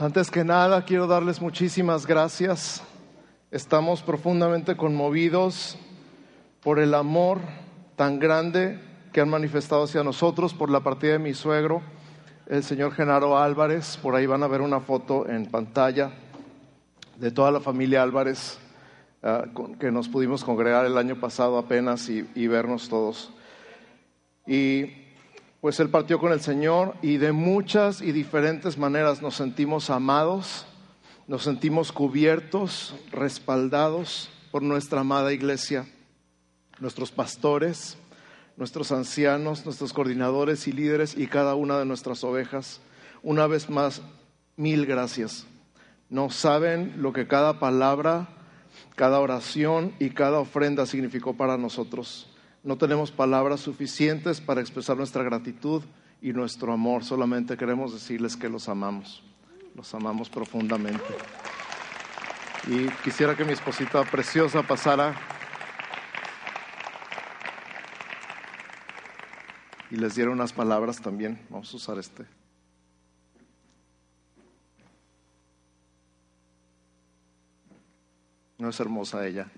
Antes 0.00 0.30
que 0.30 0.44
nada, 0.44 0.84
quiero 0.84 1.08
darles 1.08 1.40
muchísimas 1.40 2.06
gracias. 2.06 2.84
Estamos 3.50 4.00
profundamente 4.00 4.76
conmovidos 4.76 5.76
por 6.62 6.78
el 6.78 6.94
amor 6.94 7.40
tan 7.96 8.20
grande 8.20 8.78
que 9.12 9.20
han 9.20 9.28
manifestado 9.28 9.82
hacia 9.82 10.04
nosotros 10.04 10.54
por 10.54 10.70
la 10.70 10.84
partida 10.84 11.14
de 11.14 11.18
mi 11.18 11.34
suegro, 11.34 11.82
el 12.46 12.62
señor 12.62 12.92
Genaro 12.92 13.36
Álvarez. 13.36 13.98
Por 14.00 14.14
ahí 14.14 14.24
van 14.24 14.44
a 14.44 14.46
ver 14.46 14.60
una 14.60 14.78
foto 14.78 15.28
en 15.28 15.46
pantalla 15.46 16.12
de 17.16 17.32
toda 17.32 17.50
la 17.50 17.58
familia 17.58 18.04
Álvarez 18.04 18.60
ah, 19.24 19.46
que 19.80 19.90
nos 19.90 20.08
pudimos 20.08 20.44
congregar 20.44 20.86
el 20.86 20.96
año 20.96 21.18
pasado 21.18 21.58
apenas 21.58 22.08
y, 22.08 22.24
y 22.36 22.46
vernos 22.46 22.88
todos. 22.88 23.32
Y 24.46 25.07
pues 25.68 25.80
él 25.80 25.90
partió 25.90 26.18
con 26.18 26.32
el 26.32 26.40
Señor 26.40 26.94
y 27.02 27.18
de 27.18 27.32
muchas 27.32 28.00
y 28.00 28.12
diferentes 28.12 28.78
maneras 28.78 29.20
nos 29.20 29.34
sentimos 29.34 29.90
amados, 29.90 30.64
nos 31.26 31.42
sentimos 31.42 31.92
cubiertos, 31.92 32.94
respaldados 33.12 34.30
por 34.50 34.62
nuestra 34.62 35.00
amada 35.00 35.30
iglesia, 35.30 35.86
nuestros 36.80 37.10
pastores, 37.10 37.98
nuestros 38.56 38.92
ancianos, 38.92 39.66
nuestros 39.66 39.92
coordinadores 39.92 40.66
y 40.68 40.72
líderes 40.72 41.14
y 41.14 41.26
cada 41.26 41.54
una 41.54 41.78
de 41.78 41.84
nuestras 41.84 42.24
ovejas. 42.24 42.80
Una 43.22 43.46
vez 43.46 43.68
más, 43.68 44.00
mil 44.56 44.86
gracias. 44.86 45.46
No 46.08 46.30
saben 46.30 46.94
lo 46.96 47.12
que 47.12 47.26
cada 47.26 47.58
palabra, 47.58 48.30
cada 48.96 49.20
oración 49.20 49.92
y 49.98 50.08
cada 50.08 50.38
ofrenda 50.38 50.86
significó 50.86 51.36
para 51.36 51.58
nosotros. 51.58 52.26
No 52.68 52.76
tenemos 52.76 53.10
palabras 53.10 53.60
suficientes 53.60 54.42
para 54.42 54.60
expresar 54.60 54.94
nuestra 54.94 55.22
gratitud 55.22 55.82
y 56.20 56.34
nuestro 56.34 56.70
amor. 56.70 57.02
Solamente 57.02 57.56
queremos 57.56 57.94
decirles 57.94 58.36
que 58.36 58.50
los 58.50 58.68
amamos. 58.68 59.22
Los 59.74 59.94
amamos 59.94 60.28
profundamente. 60.28 61.02
Y 62.66 62.88
quisiera 63.02 63.34
que 63.34 63.46
mi 63.46 63.54
esposita 63.54 64.04
preciosa 64.04 64.62
pasara 64.62 65.18
y 69.90 69.96
les 69.96 70.14
diera 70.14 70.30
unas 70.30 70.52
palabras 70.52 71.00
también. 71.00 71.40
Vamos 71.48 71.72
a 71.72 71.76
usar 71.78 71.98
este. 71.98 72.26
No 78.58 78.68
es 78.68 78.78
hermosa 78.78 79.26
ella. 79.26 79.50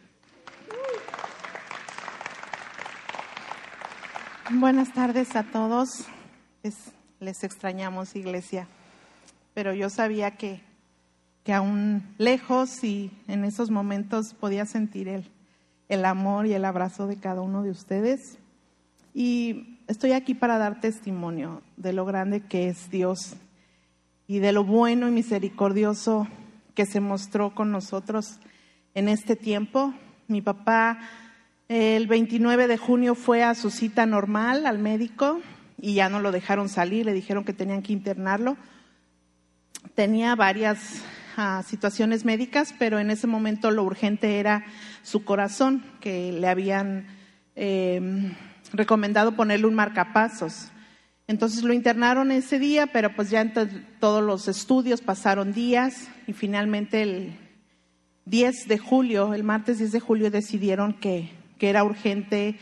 Buenas 4.53 4.93
tardes 4.93 5.37
a 5.37 5.45
todos. 5.45 6.07
les 7.21 7.45
extrañamos, 7.45 8.17
iglesia. 8.17 8.67
Pero 9.55 9.75
yo 9.75 9.89
sabía 9.91 10.33
que, 10.33 10.61
que 11.45 11.53
aún 11.53 12.03
lejos 12.19 12.83
y 12.83 13.13
en 13.29 13.45
esos 13.45 13.71
momentos 13.71 14.35
podía 14.35 14.67
sentir 14.67 15.07
el, 15.07 15.31
el 15.89 16.05
amor 16.05 16.47
y 16.47 16.55
el 16.55 16.65
abrazo 16.65 17.07
de 17.07 17.17
cada 17.17 17.43
uno 17.43 17.63
de 17.63 17.71
ustedes. 17.71 18.39
Y 19.15 19.79
estoy 19.87 20.13
aquí 20.13 20.35
para 20.35 20.59
dar 20.59 20.81
testimonio 20.81 21.63
de 21.77 21.93
lo 21.93 22.05
grande 22.05 22.41
que 22.41 22.69
es 22.69 22.91
Dios 22.91 23.37
y 24.27 24.41
de 24.41 24.51
lo 24.51 24.65
bueno 24.65 25.07
y 25.07 25.13
misericordioso 25.13 26.27
que 26.75 26.87
se 26.87 26.99
mostró 26.99 27.55
con 27.55 27.71
nosotros 27.71 28.41
en 28.95 29.09
este 29.09 29.37
tiempo. 29.37 29.95
Mi 30.27 30.43
papá 30.43 30.99
el 31.71 32.09
29 32.09 32.67
de 32.67 32.77
junio 32.77 33.15
fue 33.15 33.45
a 33.45 33.55
su 33.55 33.71
cita 33.71 34.05
normal 34.05 34.67
al 34.67 34.81
médico 34.81 35.41
y 35.81 35.95
ya 35.95 36.09
no 36.09 36.19
lo 36.19 36.33
dejaron 36.33 36.69
salir, 36.69 37.07
le 37.07 37.13
dijeron 37.13 37.45
que 37.45 37.53
tenían 37.53 37.83
que 37.83 37.93
internarlo. 37.93 38.57
Tenía 39.95 40.35
varias 40.35 41.05
ah, 41.37 41.63
situaciones 41.65 42.25
médicas, 42.25 42.75
pero 42.77 42.99
en 42.99 43.09
ese 43.09 43.29
momento 43.29 43.71
lo 43.71 43.85
urgente 43.85 44.41
era 44.41 44.65
su 45.05 45.25
corazón, 45.25 45.85
que 46.01 46.33
le 46.33 46.49
habían 46.49 47.07
em, 47.55 48.35
recomendado 48.73 49.37
ponerle 49.37 49.67
un 49.67 49.77
marcapasos. 49.77 50.73
Entonces 51.29 51.63
lo 51.63 51.73
internaron 51.73 52.33
ese 52.33 52.59
día, 52.59 52.89
pero 52.89 53.15
pues 53.15 53.31
ya 53.31 53.49
todos 54.01 54.25
los 54.25 54.49
estudios 54.49 55.03
pasaron 55.03 55.53
días 55.53 56.09
y 56.27 56.33
finalmente 56.33 57.03
el 57.03 57.39
10 58.25 58.67
de 58.67 58.79
julio, 58.79 59.35
el 59.35 59.45
martes 59.45 59.79
10 59.79 59.93
de 59.93 60.01
julio 60.01 60.33
decidieron 60.33 60.95
que 60.95 61.39
que 61.61 61.69
era 61.69 61.85
urgente 61.85 62.57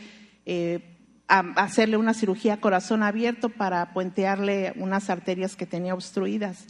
eh, 0.45 0.81
hacerle 1.27 1.95
una 1.95 2.13
cirugía 2.13 2.59
corazón 2.59 3.01
abierto 3.01 3.47
para 3.47 3.93
puentearle 3.93 4.73
unas 4.75 5.09
arterias 5.09 5.55
que 5.55 5.65
tenía 5.65 5.93
obstruidas. 5.93 6.67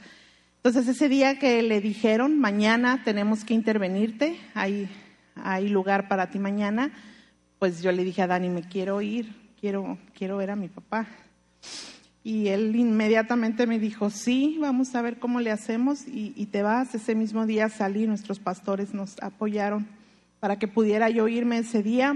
Entonces 0.58 0.88
ese 0.88 1.10
día 1.10 1.40
que 1.40 1.64
le 1.64 1.82
dijeron, 1.82 2.38
mañana 2.38 3.02
tenemos 3.04 3.44
que 3.44 3.56
intervenirte, 3.56 4.38
hay, 4.54 4.88
hay 5.36 5.70
lugar 5.70 6.08
para 6.08 6.30
ti 6.30 6.38
mañana, 6.38 6.92
pues 7.58 7.82
yo 7.82 7.92
le 7.92 8.04
dije 8.04 8.22
a 8.22 8.28
Dani, 8.28 8.50
me 8.50 8.62
quiero 8.62 9.02
ir, 9.02 9.34
quiero, 9.60 9.98
quiero 10.14 10.38
ver 10.38 10.52
a 10.52 10.56
mi 10.56 10.68
papá. 10.68 11.08
Y 12.24 12.50
él 12.50 12.76
inmediatamente 12.76 13.66
me 13.66 13.80
dijo, 13.80 14.12
sí, 14.12 14.58
vamos 14.60 14.94
a 14.94 15.02
ver 15.02 15.18
cómo 15.18 15.40
le 15.40 15.52
hacemos 15.52 16.06
y, 16.08 16.34
y 16.36 16.46
te 16.48 16.62
vas. 16.62 16.94
Ese 16.94 17.16
mismo 17.16 17.48
día 17.48 17.70
salí, 17.70 18.06
nuestros 18.06 18.40
pastores 18.40 18.94
nos 18.94 19.18
apoyaron 19.24 19.99
para 20.40 20.60
que 20.60 20.68
pudiera 20.68 21.10
yo 21.10 21.28
irme 21.28 21.58
ese 21.58 21.84
día. 21.84 22.16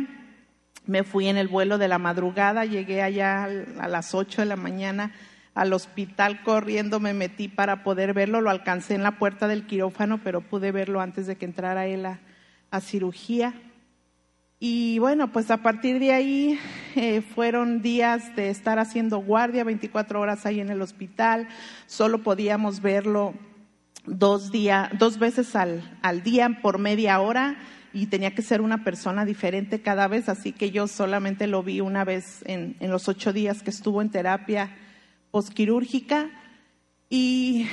Me 0.85 1.03
fui 1.03 1.27
en 1.27 1.37
el 1.37 1.47
vuelo 1.47 1.77
de 1.77 1.87
la 1.87 1.97
madrugada, 1.97 2.65
llegué 2.65 3.01
allá 3.01 3.45
a 3.45 3.87
las 3.87 4.13
8 4.13 4.41
de 4.41 4.47
la 4.47 4.55
mañana 4.55 5.11
al 5.53 5.73
hospital 5.73 6.41
corriendo, 6.43 6.99
me 6.99 7.13
metí 7.13 7.47
para 7.47 7.83
poder 7.83 8.13
verlo, 8.13 8.41
lo 8.41 8.49
alcancé 8.49 8.95
en 8.95 9.03
la 9.03 9.19
puerta 9.19 9.47
del 9.47 9.67
quirófano, 9.67 10.19
pero 10.23 10.41
pude 10.41 10.71
verlo 10.71 10.99
antes 10.99 11.27
de 11.27 11.35
que 11.35 11.45
entrara 11.45 11.85
él 11.85 12.05
a, 12.05 12.19
cirugía. 12.81 13.53
Y 14.59 14.97
bueno, 14.97 15.31
pues 15.31 15.51
a 15.51 15.57
partir 15.57 15.99
de 15.99 16.11
ahí 16.11 16.59
eh, 16.95 17.21
fueron 17.21 17.83
días 17.83 18.35
de 18.35 18.49
estar 18.49 18.79
haciendo 18.79 19.19
guardia 19.19 19.63
24 19.63 20.19
horas 20.19 20.47
ahí 20.47 20.59
en 20.59 20.71
el 20.71 20.81
hospital, 20.81 21.47
solo 21.85 22.23
podíamos 22.23 22.81
verlo 22.81 23.35
dos, 24.05 24.51
días, 24.51 24.89
dos 24.97 25.19
veces 25.19 25.55
al, 25.55 25.99
al 26.01 26.23
día 26.23 26.59
por 26.63 26.79
media 26.79 27.19
hora 27.19 27.57
y 27.93 28.07
tenía 28.07 28.33
que 28.33 28.41
ser 28.41 28.61
una 28.61 28.83
persona 28.83 29.23
diferente 29.23 29.81
cada 29.81 30.07
vez, 30.07 30.27
así 30.27 30.51
que 30.51 30.71
yo 30.71 30.87
solamente 30.87 31.45
lo 31.45 31.61
vi 31.61 31.79
una 31.79 32.03
vez 32.03 32.43
en, 32.45 32.75
los 32.79 33.07
ocho 33.07 33.31
días 33.31 33.61
que 33.61 33.69
estuvo 33.69 34.01
en 34.01 34.09
terapia 34.09 34.75
posquirúrgica 35.29 36.29
y 37.09 37.67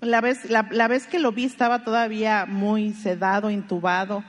la 0.00 0.22
vez, 0.22 0.48
la, 0.48 0.88
vez 0.88 1.06
que 1.06 1.18
lo 1.18 1.32
vi 1.32 1.44
estaba 1.44 1.84
todavía 1.84 2.46
muy 2.46 2.94
sedado, 2.94 3.50
intubado. 3.50 4.24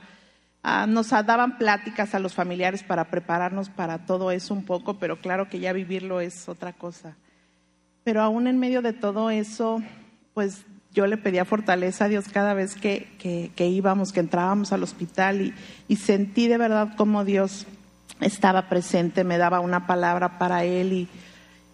Ah, 0.62 0.86
nos 0.86 1.08
daban 1.08 1.56
pláticas 1.56 2.14
a 2.14 2.18
los 2.18 2.34
familiares 2.34 2.82
para 2.82 3.10
prepararnos 3.10 3.70
para 3.70 4.04
todo 4.04 4.30
eso 4.30 4.52
un 4.52 4.64
poco, 4.64 4.98
pero 4.98 5.20
claro 5.20 5.48
que 5.48 5.58
ya 5.58 5.72
vivirlo 5.72 6.20
es 6.20 6.48
otra 6.48 6.74
cosa. 6.74 7.16
Pero 8.04 8.20
aún 8.20 8.46
en 8.46 8.58
medio 8.58 8.82
de 8.82 8.92
todo 8.92 9.30
eso, 9.30 9.82
pues 10.34 10.66
yo 10.94 11.06
le 11.06 11.16
pedía 11.16 11.44
fortaleza 11.44 12.04
a 12.04 12.08
Dios 12.08 12.26
cada 12.30 12.54
vez 12.54 12.74
que, 12.74 13.08
que, 13.54 13.66
íbamos, 13.66 14.12
que 14.12 14.20
entrábamos 14.20 14.72
al 14.72 14.82
hospital 14.82 15.54
y, 15.88 15.96
sentí 15.96 16.48
de 16.48 16.58
verdad 16.58 16.94
cómo 16.96 17.24
Dios 17.24 17.66
estaba 18.20 18.68
presente, 18.68 19.24
me 19.24 19.38
daba 19.38 19.60
una 19.60 19.86
palabra 19.86 20.38
para 20.38 20.64
él 20.64 20.92
y, 20.92 21.08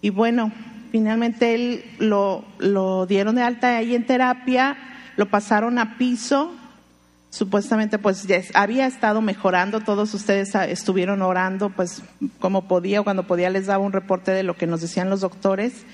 y 0.00 0.10
bueno, 0.10 0.52
finalmente 0.92 1.54
él 1.54 1.84
lo, 1.98 2.44
lo 2.58 3.06
dieron 3.06 3.34
de 3.34 3.42
alta 3.42 3.76
ahí 3.76 3.94
en 3.94 4.06
terapia, 4.06 4.76
lo 5.16 5.28
pasaron 5.28 5.78
a 5.78 5.98
piso, 5.98 6.54
supuestamente 7.30 7.98
pues 7.98 8.26
había 8.54 8.86
estado 8.86 9.20
mejorando, 9.20 9.80
todos 9.80 10.14
ustedes 10.14 10.54
estuvieron 10.54 11.22
orando 11.22 11.70
pues 11.70 12.02
como 12.38 12.68
podía, 12.68 13.02
cuando 13.02 13.26
podía 13.26 13.50
les 13.50 13.66
daba 13.66 13.84
un 13.84 13.92
reporte 13.92 14.30
de 14.30 14.44
lo 14.44 14.56
que 14.56 14.66
nos 14.66 14.80
decían 14.80 15.10
los 15.10 15.20
doctores 15.20 15.84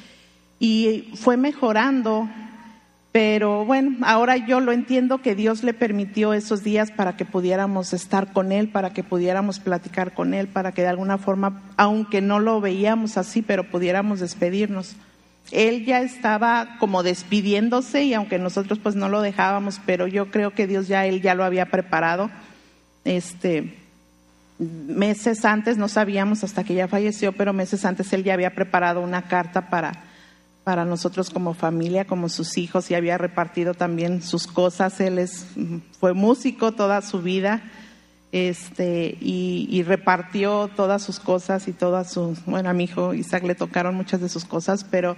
y 0.61 1.11
fue 1.17 1.37
mejorando 1.37 2.29
pero 3.15 3.65
bueno, 3.65 3.99
ahora 4.03 4.39
yo 4.39 4.59
lo 4.59 4.73
entiendo 4.73 5.19
que 5.19 5.37
Dios 5.37 5.63
le 5.63 5.73
permitió 5.73 6.33
esos 6.33 6.65
días 6.65 6.91
para 6.91 7.17
que 7.17 7.25
pudiéramos 7.25 7.93
estar 7.93 8.33
con 8.33 8.51
Él, 8.51 8.71
para 8.71 8.93
que 8.93 9.05
pudiéramos 9.05 9.61
platicar 9.61 10.15
con 10.15 10.35
Él, 10.35 10.49
para 10.49 10.73
que 10.73 10.83
de 10.83 10.89
alguna 10.89 11.17
forma, 11.17 11.63
aunque 11.77 12.21
no 12.21 12.41
lo 12.41 12.61
veíamos 12.61 13.17
así, 13.17 13.41
pero 13.41 13.71
pudiéramos 13.71 14.19
despedirnos. 14.19 14.97
Él 15.53 15.85
ya 15.85 16.01
estaba 16.01 16.77
como 16.81 17.05
despidiéndose 17.05 18.03
y 18.03 18.15
aunque 18.15 18.41
nosotros 18.41 18.81
pues 18.81 18.97
no 18.97 19.09
lo 19.09 19.23
dejábamos, 19.23 19.81
pero 19.87 20.09
yo 20.09 20.33
creo 20.33 20.51
que 20.51 20.67
Dios 20.67 20.89
ya, 20.89 21.07
Él 21.07 21.23
ya 21.23 21.37
lo 21.37 21.45
había 21.45 21.67
preparado. 21.67 22.33
Este, 23.05 23.79
meses 24.59 25.45
antes, 25.45 25.79
no 25.79 25.87
sabíamos 25.87 26.43
hasta 26.43 26.65
que 26.65 26.75
ya 26.75 26.89
falleció, 26.89 27.31
pero 27.31 27.53
meses 27.53 27.85
antes 27.85 28.13
Él 28.13 28.25
ya 28.25 28.35
había 28.35 28.57
preparado 28.57 29.03
una 29.03 29.29
carta 29.29 29.71
para 29.71 30.03
para 30.65 30.87
nosotros 30.87 31.29
como 31.29 31.53
familia, 31.53 32.07
como 32.07 32.31
sus 32.31 32.57
hijos, 32.57 32.91
y 32.91 32.95
había 32.95 33.19
repartido 33.19 33.75
también 33.75 34.23
sus 34.23 34.47
cosas. 34.47 34.99
Él 35.01 35.19
es, 35.19 35.47
fue 36.01 36.15
músico 36.15 36.73
toda 36.73 37.03
su 37.03 37.21
vida 37.21 37.63
este, 38.35 39.17
y, 39.21 39.85
repartió 39.85 40.69
todas 40.75 41.05
sus 41.05 41.21
cosas 41.21 41.69
y 41.69 41.73
todas 41.73 42.11
sus, 42.11 42.45
bueno, 42.47 42.69
a 42.69 42.73
mi 42.73 42.83
hijo 42.83 43.15
Isaac 43.15 43.45
le 43.45 43.55
tocaron 43.55 43.95
muchas 43.95 44.21
de 44.21 44.29
sus 44.29 44.45
cosas, 44.45 44.83
pero 44.83 45.17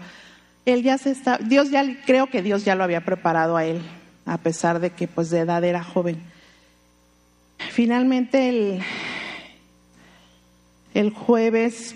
él 0.66 0.82
ya 0.82 0.98
se 0.98 1.12
está, 1.12 1.38
Dios 1.38 1.70
ya, 1.70 1.82
creo 2.04 2.28
que 2.28 2.42
Dios 2.42 2.66
ya 2.66 2.74
lo 2.74 2.84
había 2.84 3.06
preparado 3.06 3.56
a 3.56 3.64
él, 3.64 3.80
a 4.26 4.36
pesar 4.36 4.80
de 4.80 4.90
que 4.90 5.08
pues 5.08 5.30
de 5.30 5.38
edad 5.38 5.64
era 5.64 5.82
joven. 5.82 6.20
Finalmente 7.70 8.50
el, 8.50 8.82
el 10.92 11.10
jueves 11.10 11.94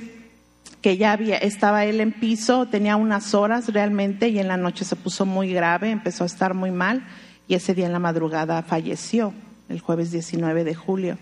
que 0.82 0.96
ya 0.96 1.12
había, 1.12 1.36
estaba 1.36 1.84
él 1.84 2.00
en 2.00 2.12
piso, 2.12 2.66
tenía 2.66 2.96
unas 2.96 3.34
horas 3.34 3.72
realmente 3.72 4.28
y 4.28 4.38
en 4.38 4.48
la 4.48 4.56
noche 4.56 4.84
se 4.84 4.96
puso 4.96 5.26
muy 5.26 5.52
grave, 5.52 5.90
empezó 5.90 6.24
a 6.24 6.26
estar 6.26 6.54
muy 6.54 6.70
mal 6.70 7.06
y 7.48 7.54
ese 7.54 7.74
día 7.74 7.86
en 7.86 7.92
la 7.92 7.98
madrugada 7.98 8.62
falleció, 8.62 9.34
el 9.68 9.80
jueves 9.80 10.10
19 10.10 10.64
de 10.64 10.74
julio. 10.74 11.18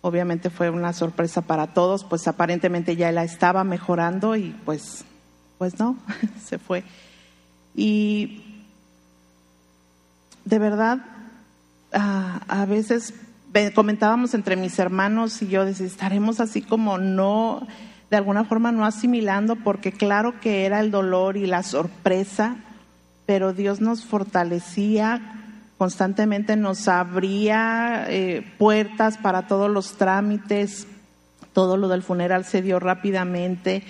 Obviamente 0.00 0.48
fue 0.48 0.70
una 0.70 0.92
sorpresa 0.92 1.42
para 1.42 1.68
todos, 1.74 2.04
pues 2.04 2.28
aparentemente 2.28 2.94
ya 2.94 3.08
él 3.08 3.18
estaba 3.18 3.64
mejorando 3.64 4.36
y 4.36 4.54
pues, 4.64 5.04
pues 5.58 5.78
no, 5.80 5.96
se 6.44 6.58
fue. 6.58 6.84
Y 7.74 8.42
de 10.44 10.58
verdad, 10.58 10.98
a, 11.92 12.66
veces 12.66 13.14
comentábamos 13.74 14.34
entre 14.34 14.56
mis 14.56 14.78
hermanos 14.78 15.42
y 15.42 15.48
yo, 15.48 15.64
decía, 15.64 15.86
estaremos 15.86 16.40
así 16.40 16.62
como 16.62 16.98
no, 16.98 17.66
de 18.10 18.16
alguna 18.16 18.44
forma 18.44 18.72
no 18.72 18.84
asimilando, 18.84 19.56
porque 19.56 19.92
claro 19.92 20.40
que 20.40 20.64
era 20.64 20.80
el 20.80 20.90
dolor 20.90 21.36
y 21.36 21.46
la 21.46 21.62
sorpresa, 21.62 22.56
pero 23.26 23.52
Dios 23.52 23.80
nos 23.80 24.04
fortalecía 24.04 25.34
constantemente, 25.76 26.56
nos 26.56 26.88
abría 26.88 28.06
eh, 28.08 28.44
puertas 28.58 29.18
para 29.18 29.46
todos 29.46 29.70
los 29.70 29.96
trámites, 29.96 30.86
todo 31.52 31.76
lo 31.76 31.88
del 31.88 32.02
funeral 32.02 32.44
se 32.44 32.62
dio 32.62 32.80
rápidamente 32.80 33.82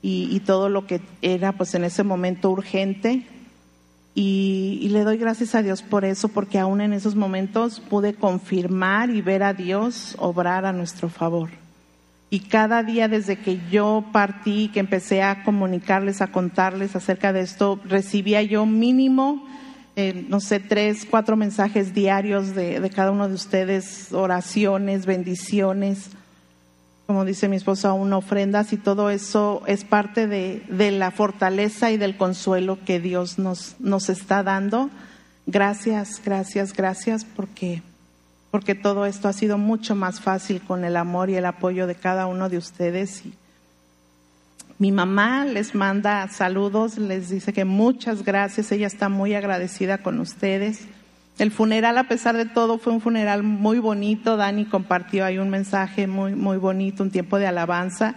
y, 0.00 0.28
y 0.34 0.40
todo 0.40 0.68
lo 0.68 0.86
que 0.86 1.00
era 1.20 1.52
pues 1.52 1.74
en 1.74 1.84
ese 1.84 2.04
momento 2.04 2.50
urgente 2.50 3.26
y, 4.14 4.88
le 4.90 5.04
doy 5.04 5.18
gracias 5.18 5.54
a 5.54 5.62
Dios 5.62 5.82
por 5.82 6.04
eso, 6.04 6.28
porque 6.28 6.58
aún 6.58 6.80
en 6.80 6.92
esos 6.92 7.14
momentos 7.14 7.80
pude 7.80 8.14
confirmar 8.14 9.10
y 9.10 9.22
ver 9.22 9.42
a 9.42 9.54
Dios 9.54 10.16
obrar 10.18 10.66
a 10.66 10.72
nuestro 10.72 11.08
favor. 11.08 11.50
Y 12.30 12.40
cada 12.40 12.82
día 12.82 13.08
desde 13.08 13.36
que 13.36 13.58
yo 13.70 14.04
partí, 14.12 14.70
que 14.72 14.80
empecé 14.80 15.22
a 15.22 15.42
comunicarles, 15.42 16.22
a 16.22 16.28
contarles 16.28 16.94
acerca 16.94 17.32
de 17.32 17.40
esto, 17.40 17.80
recibía 17.84 18.42
yo 18.42 18.66
mínimo, 18.66 19.46
eh, 19.96 20.24
no 20.28 20.40
sé, 20.40 20.60
tres, 20.60 21.06
cuatro 21.10 21.36
mensajes 21.36 21.92
diarios 21.92 22.54
de, 22.54 22.78
de 22.78 22.90
cada 22.90 23.10
uno 23.10 23.28
de 23.28 23.34
ustedes, 23.34 24.12
oraciones, 24.12 25.06
bendiciones 25.06 26.10
como 27.10 27.24
dice 27.24 27.48
mi 27.48 27.56
esposa, 27.56 27.92
una 27.92 28.18
ofrendas 28.18 28.72
y 28.72 28.76
todo 28.76 29.10
eso 29.10 29.64
es 29.66 29.82
parte 29.82 30.28
de, 30.28 30.90
la 30.92 31.10
fortaleza 31.10 31.90
y 31.90 31.96
del 31.96 32.16
consuelo 32.16 32.78
que 32.84 33.00
Dios 33.00 33.36
nos, 33.36 33.74
nos 33.80 34.08
está 34.08 34.44
dando. 34.44 34.90
Gracias, 35.44 36.22
gracias, 36.24 36.72
gracias, 36.72 37.24
porque, 37.24 37.82
porque 38.50 38.74
todo 38.74 39.06
esto 39.06 39.28
ha 39.28 39.32
sido 39.32 39.58
mucho 39.58 39.94
más 39.94 40.20
fácil 40.20 40.60
con 40.60 40.84
el 40.84 40.96
amor 40.96 41.30
y 41.30 41.36
el 41.36 41.46
apoyo 41.46 41.86
de 41.86 41.94
cada 41.94 42.26
uno 42.26 42.48
de 42.48 42.58
ustedes. 42.58 43.22
Mi 44.78 44.92
mamá 44.92 45.44
les 45.44 45.74
manda 45.74 46.26
saludos, 46.28 46.98
les 46.98 47.28
dice 47.28 47.52
que 47.52 47.64
muchas 47.64 48.24
gracias, 48.24 48.72
ella 48.72 48.86
está 48.86 49.08
muy 49.08 49.34
agradecida 49.34 49.98
con 49.98 50.18
ustedes. 50.20 50.86
El 51.38 51.50
funeral, 51.50 51.96
a 51.96 52.04
pesar 52.04 52.36
de 52.36 52.44
todo, 52.44 52.78
fue 52.78 52.92
un 52.92 53.00
funeral 53.00 53.42
muy 53.42 53.78
bonito. 53.78 54.36
Dani 54.36 54.66
compartió 54.66 55.24
ahí 55.24 55.38
un 55.38 55.48
mensaje 55.48 56.06
muy, 56.06 56.34
muy 56.34 56.58
bonito, 56.58 57.02
un 57.02 57.10
tiempo 57.10 57.38
de 57.38 57.46
alabanza. 57.46 58.14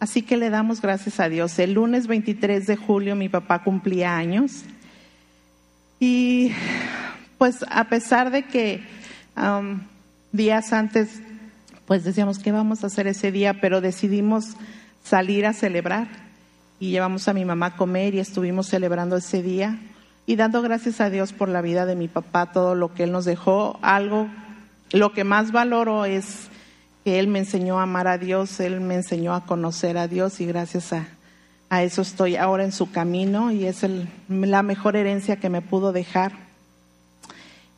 Así 0.00 0.22
que 0.22 0.36
le 0.36 0.50
damos 0.50 0.82
gracias 0.82 1.20
a 1.20 1.28
Dios. 1.28 1.58
El 1.58 1.74
lunes 1.74 2.08
23 2.08 2.66
de 2.66 2.76
julio 2.76 3.14
mi 3.14 3.28
papá 3.28 3.62
cumplía 3.62 4.16
años. 4.16 4.64
Y 6.00 6.50
pues 7.38 7.64
a 7.70 7.84
pesar 7.84 8.30
de 8.30 8.42
que 8.42 8.82
um, 9.36 9.80
días 10.32 10.72
antes, 10.72 11.20
pues 11.86 12.04
decíamos, 12.04 12.38
¿qué 12.38 12.52
vamos 12.52 12.82
a 12.82 12.88
hacer 12.88 13.06
ese 13.06 13.30
día? 13.30 13.60
Pero 13.60 13.80
decidimos 13.80 14.56
salir 15.04 15.46
a 15.46 15.52
celebrar. 15.52 16.08
Y 16.80 16.90
llevamos 16.90 17.28
a 17.28 17.32
mi 17.32 17.44
mamá 17.44 17.66
a 17.66 17.76
comer 17.76 18.14
y 18.14 18.20
estuvimos 18.20 18.66
celebrando 18.66 19.16
ese 19.16 19.42
día 19.42 19.78
y 20.26 20.36
dando 20.36 20.62
gracias 20.62 21.00
a 21.00 21.10
Dios 21.10 21.32
por 21.32 21.48
la 21.48 21.60
vida 21.60 21.86
de 21.86 21.96
mi 21.96 22.08
papá, 22.08 22.52
todo 22.52 22.74
lo 22.74 22.94
que 22.94 23.04
Él 23.04 23.12
nos 23.12 23.24
dejó. 23.24 23.78
Algo, 23.82 24.28
lo 24.92 25.12
que 25.12 25.24
más 25.24 25.52
valoro 25.52 26.04
es 26.04 26.48
que 27.04 27.18
Él 27.18 27.28
me 27.28 27.38
enseñó 27.38 27.78
a 27.78 27.84
amar 27.84 28.08
a 28.08 28.18
Dios, 28.18 28.58
Él 28.60 28.80
me 28.80 28.94
enseñó 28.94 29.34
a 29.34 29.44
conocer 29.44 29.98
a 29.98 30.08
Dios 30.08 30.40
y 30.40 30.46
gracias 30.46 30.92
a, 30.92 31.06
a 31.68 31.82
eso 31.82 32.02
estoy 32.02 32.36
ahora 32.36 32.64
en 32.64 32.72
su 32.72 32.90
camino 32.90 33.52
y 33.52 33.66
es 33.66 33.84
el, 33.84 34.08
la 34.28 34.62
mejor 34.62 34.96
herencia 34.96 35.36
que 35.36 35.50
me 35.50 35.60
pudo 35.60 35.92
dejar. 35.92 36.32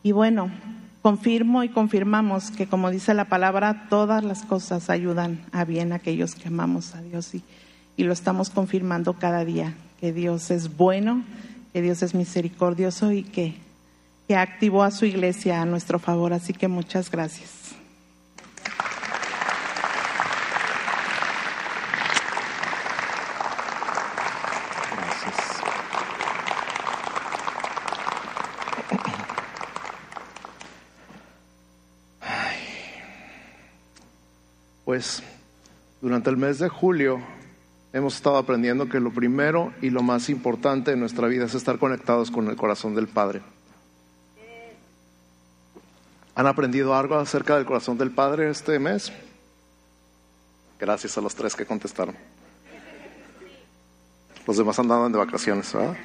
Y 0.03 0.13
bueno, 0.13 0.51
confirmo 1.07 1.63
y 1.63 1.69
confirmamos 1.69 2.51
que 2.51 2.67
como 2.67 2.91
dice 2.91 3.15
la 3.15 3.27
palabra, 3.27 3.87
todas 3.89 4.25
las 4.25 4.43
cosas 4.43 4.91
ayudan 4.91 5.41
a 5.53 5.65
bien 5.65 5.93
a 5.93 5.97
aquellos 5.97 6.35
que 6.35 6.49
amamos 6.49 6.97
a 6.97 7.01
Dios 7.01 7.33
y, 7.33 7.45
lo 8.03 8.13
estamos 8.13 8.51
confirmando 8.51 9.13
cada 9.13 9.45
día, 9.45 9.77
que 10.01 10.13
Dios 10.13 10.51
es 10.51 10.77
bueno 10.77 11.23
que 11.73 11.81
Dios 11.81 12.03
es 12.03 12.13
misericordioso 12.17 13.13
y 13.13 13.23
que 13.23 13.55
activó 14.37 14.83
a 14.83 14.91
su 14.91 15.05
iglesia 15.05 15.63
a 15.63 15.65
nuestro 15.65 16.01
favor. 16.01 16.33
Así 16.33 16.53
que 16.53 16.67
muchas 16.67 17.09
gracias. 17.09 17.67
Pues 34.87 35.21
durante 36.17 36.31
el 36.31 36.39
mes 36.39 36.59
de 36.59 36.71
julio 36.71 37.21
hemos 37.93 38.17
estado 38.17 38.39
aprendiendo 38.39 38.89
que 38.89 39.01
lo 39.01 39.11
primero 39.11 39.75
y 39.83 39.91
lo 39.91 40.03
más 40.03 40.31
importante 40.31 40.93
en 40.93 41.01
nuestra 41.01 41.29
vida 41.29 41.45
es 41.45 41.55
estar 41.55 41.79
conectados 41.79 42.31
con 42.31 42.49
el 42.49 42.57
corazón 42.57 42.95
del 42.95 43.07
Padre. 43.07 43.43
¿Han 46.35 46.47
aprendido 46.47 46.95
algo 46.95 47.17
acerca 47.17 47.57
del 47.57 47.67
corazón 47.67 47.99
del 47.99 48.13
Padre 48.13 48.49
este 48.49 48.79
mes? 48.79 49.13
Gracias 50.81 51.19
a 51.19 51.21
los 51.21 51.35
tres 51.35 51.55
que 51.55 51.67
contestaron. 51.67 52.17
Los 54.47 54.57
demás 54.57 54.79
andaban 54.79 55.13
de 55.13 55.19
vacaciones, 55.19 55.71
¿verdad? 55.75 55.99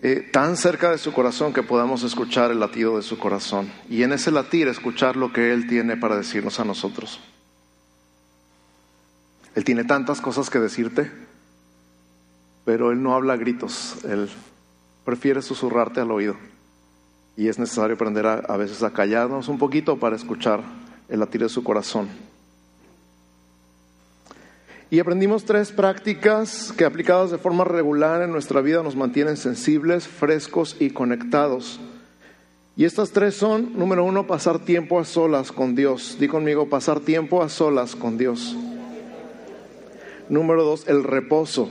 Eh, 0.00 0.30
tan 0.32 0.56
cerca 0.56 0.90
de 0.90 0.96
su 0.96 1.12
corazón 1.12 1.52
que 1.52 1.62
podamos 1.62 2.02
escuchar 2.02 2.50
el 2.50 2.60
latido 2.60 2.96
de 2.96 3.02
su 3.02 3.18
corazón 3.18 3.70
y 3.90 4.04
en 4.04 4.14
ese 4.14 4.30
latir 4.30 4.68
escuchar 4.68 5.16
lo 5.16 5.34
que 5.34 5.52
Él 5.52 5.66
tiene 5.68 5.98
para 5.98 6.16
decirnos 6.16 6.58
a 6.58 6.64
nosotros. 6.64 7.20
Él 9.56 9.64
tiene 9.64 9.84
tantas 9.84 10.20
cosas 10.20 10.50
que 10.50 10.58
decirte, 10.58 11.10
pero 12.66 12.92
Él 12.92 13.02
no 13.02 13.14
habla 13.14 13.32
a 13.32 13.36
gritos, 13.38 14.04
Él 14.04 14.28
prefiere 15.02 15.40
susurrarte 15.40 16.00
al 16.00 16.10
oído. 16.10 16.36
Y 17.38 17.48
es 17.48 17.58
necesario 17.58 17.94
aprender 17.94 18.26
a, 18.26 18.56
veces 18.58 18.82
a 18.82 18.92
callarnos 18.92 19.48
un 19.48 19.58
poquito 19.58 19.98
para 19.98 20.14
escuchar 20.14 20.60
el 21.08 21.20
latir 21.20 21.42
de 21.42 21.48
su 21.48 21.64
corazón. 21.64 22.08
Y 24.90 24.98
aprendimos 24.98 25.46
tres 25.46 25.72
prácticas 25.72 26.72
que 26.76 26.84
aplicadas 26.84 27.30
de 27.30 27.38
forma 27.38 27.64
regular 27.64 28.20
en 28.20 28.32
nuestra 28.32 28.60
vida 28.60 28.82
nos 28.82 28.94
mantienen 28.94 29.38
sensibles, 29.38 30.06
frescos 30.06 30.76
y 30.78 30.90
conectados. 30.90 31.80
Y 32.76 32.84
estas 32.84 33.10
tres 33.10 33.34
son, 33.34 33.72
número 33.78 34.04
uno, 34.04 34.26
pasar 34.26 34.58
tiempo 34.58 35.00
a 35.00 35.06
solas 35.06 35.50
con 35.50 35.74
Dios. 35.74 36.18
Di 36.20 36.28
conmigo, 36.28 36.68
pasar 36.68 37.00
tiempo 37.00 37.42
a 37.42 37.48
solas 37.48 37.96
con 37.96 38.18
Dios. 38.18 38.54
Número 40.28 40.64
dos, 40.64 40.88
el 40.88 41.04
reposo. 41.04 41.68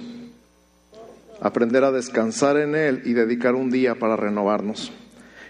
Aprender 1.42 1.84
a 1.84 1.92
descansar 1.92 2.58
en 2.58 2.76
Él 2.76 3.02
y 3.04 3.14
dedicar 3.14 3.56
un 3.56 3.70
día 3.70 3.96
para 3.96 4.16
renovarnos. 4.16 4.92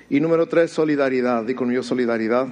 Y 0.10 0.20
número 0.20 0.48
tres, 0.48 0.72
solidaridad. 0.72 1.44
Di 1.44 1.54
conmigo 1.54 1.84
solidaridad. 1.84 2.48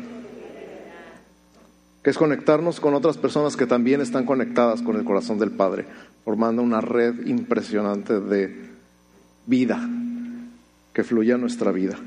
Que 2.03 2.09
es 2.09 2.17
conectarnos 2.17 2.79
con 2.79 2.93
otras 2.93 3.17
personas 3.17 3.55
que 3.55 3.65
también 3.65 4.01
están 4.01 4.25
conectadas 4.25 4.81
con 4.81 4.97
el 4.97 5.05
corazón 5.05 5.39
del 5.39 5.51
Padre, 5.51 5.85
formando 6.23 6.61
una 6.61 6.81
red 6.81 7.25
impresionante 7.25 8.19
de 8.19 8.55
vida 9.45 9.89
que 10.93 11.03
fluye 11.03 11.33
a 11.33 11.37
nuestra 11.37 11.71
vida. 11.71 11.97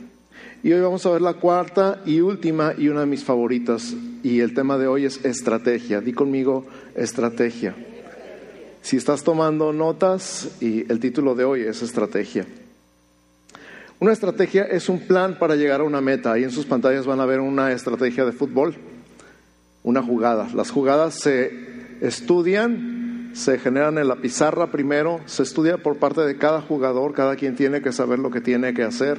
Y 0.63 0.73
hoy 0.73 0.81
vamos 0.81 1.05
a 1.07 1.11
ver 1.11 1.23
la 1.23 1.35
cuarta 1.35 2.03
y 2.05 2.21
última 2.21 2.75
y 2.77 2.89
una 2.89 3.01
de 3.01 3.07
mis 3.07 3.25
favoritas. 3.25 3.95
Y 4.23 4.41
el 4.41 4.55
tema 4.55 4.79
de 4.79 4.87
hoy 4.87 5.05
es 5.05 5.25
estrategia. 5.25 6.01
Di 6.01 6.13
conmigo 6.13 6.67
estrategia. 6.95 7.75
Si 8.87 8.97
estás 8.97 9.25
tomando 9.25 9.73
notas, 9.73 10.49
y 10.61 10.89
el 10.89 11.01
título 11.01 11.35
de 11.35 11.43
hoy 11.43 11.63
es 11.63 11.83
estrategia. 11.83 12.47
Una 13.99 14.13
estrategia 14.13 14.63
es 14.63 14.89
un 14.89 15.01
plan 15.09 15.41
para 15.41 15.57
llegar 15.57 15.81
a 15.81 15.83
una 15.83 16.01
meta. 16.01 16.31
Ahí 16.31 16.45
en 16.45 16.53
sus 16.53 16.67
pantallas 16.67 17.05
van 17.05 17.19
a 17.19 17.27
ver 17.27 17.41
una 17.41 17.73
estrategia 17.73 18.25
de 18.25 18.31
fútbol, 18.31 18.77
una 19.83 20.05
jugada. 20.05 20.49
Las 20.55 20.71
jugadas 20.71 21.15
se 21.15 21.51
estudian, 22.01 23.33
se 23.35 23.59
generan 23.59 23.99
en 23.99 24.07
la 24.07 24.21
pizarra 24.21 24.71
primero, 24.71 25.19
se 25.27 25.43
estudia 25.43 25.79
por 25.79 25.97
parte 25.97 26.21
de 26.21 26.39
cada 26.39 26.61
jugador, 26.61 27.13
cada 27.13 27.35
quien 27.35 27.57
tiene 27.57 27.83
que 27.83 27.91
saber 27.91 28.21
lo 28.21 28.31
que 28.31 28.41
tiene 28.41 28.73
que 28.73 28.85
hacer 28.85 29.19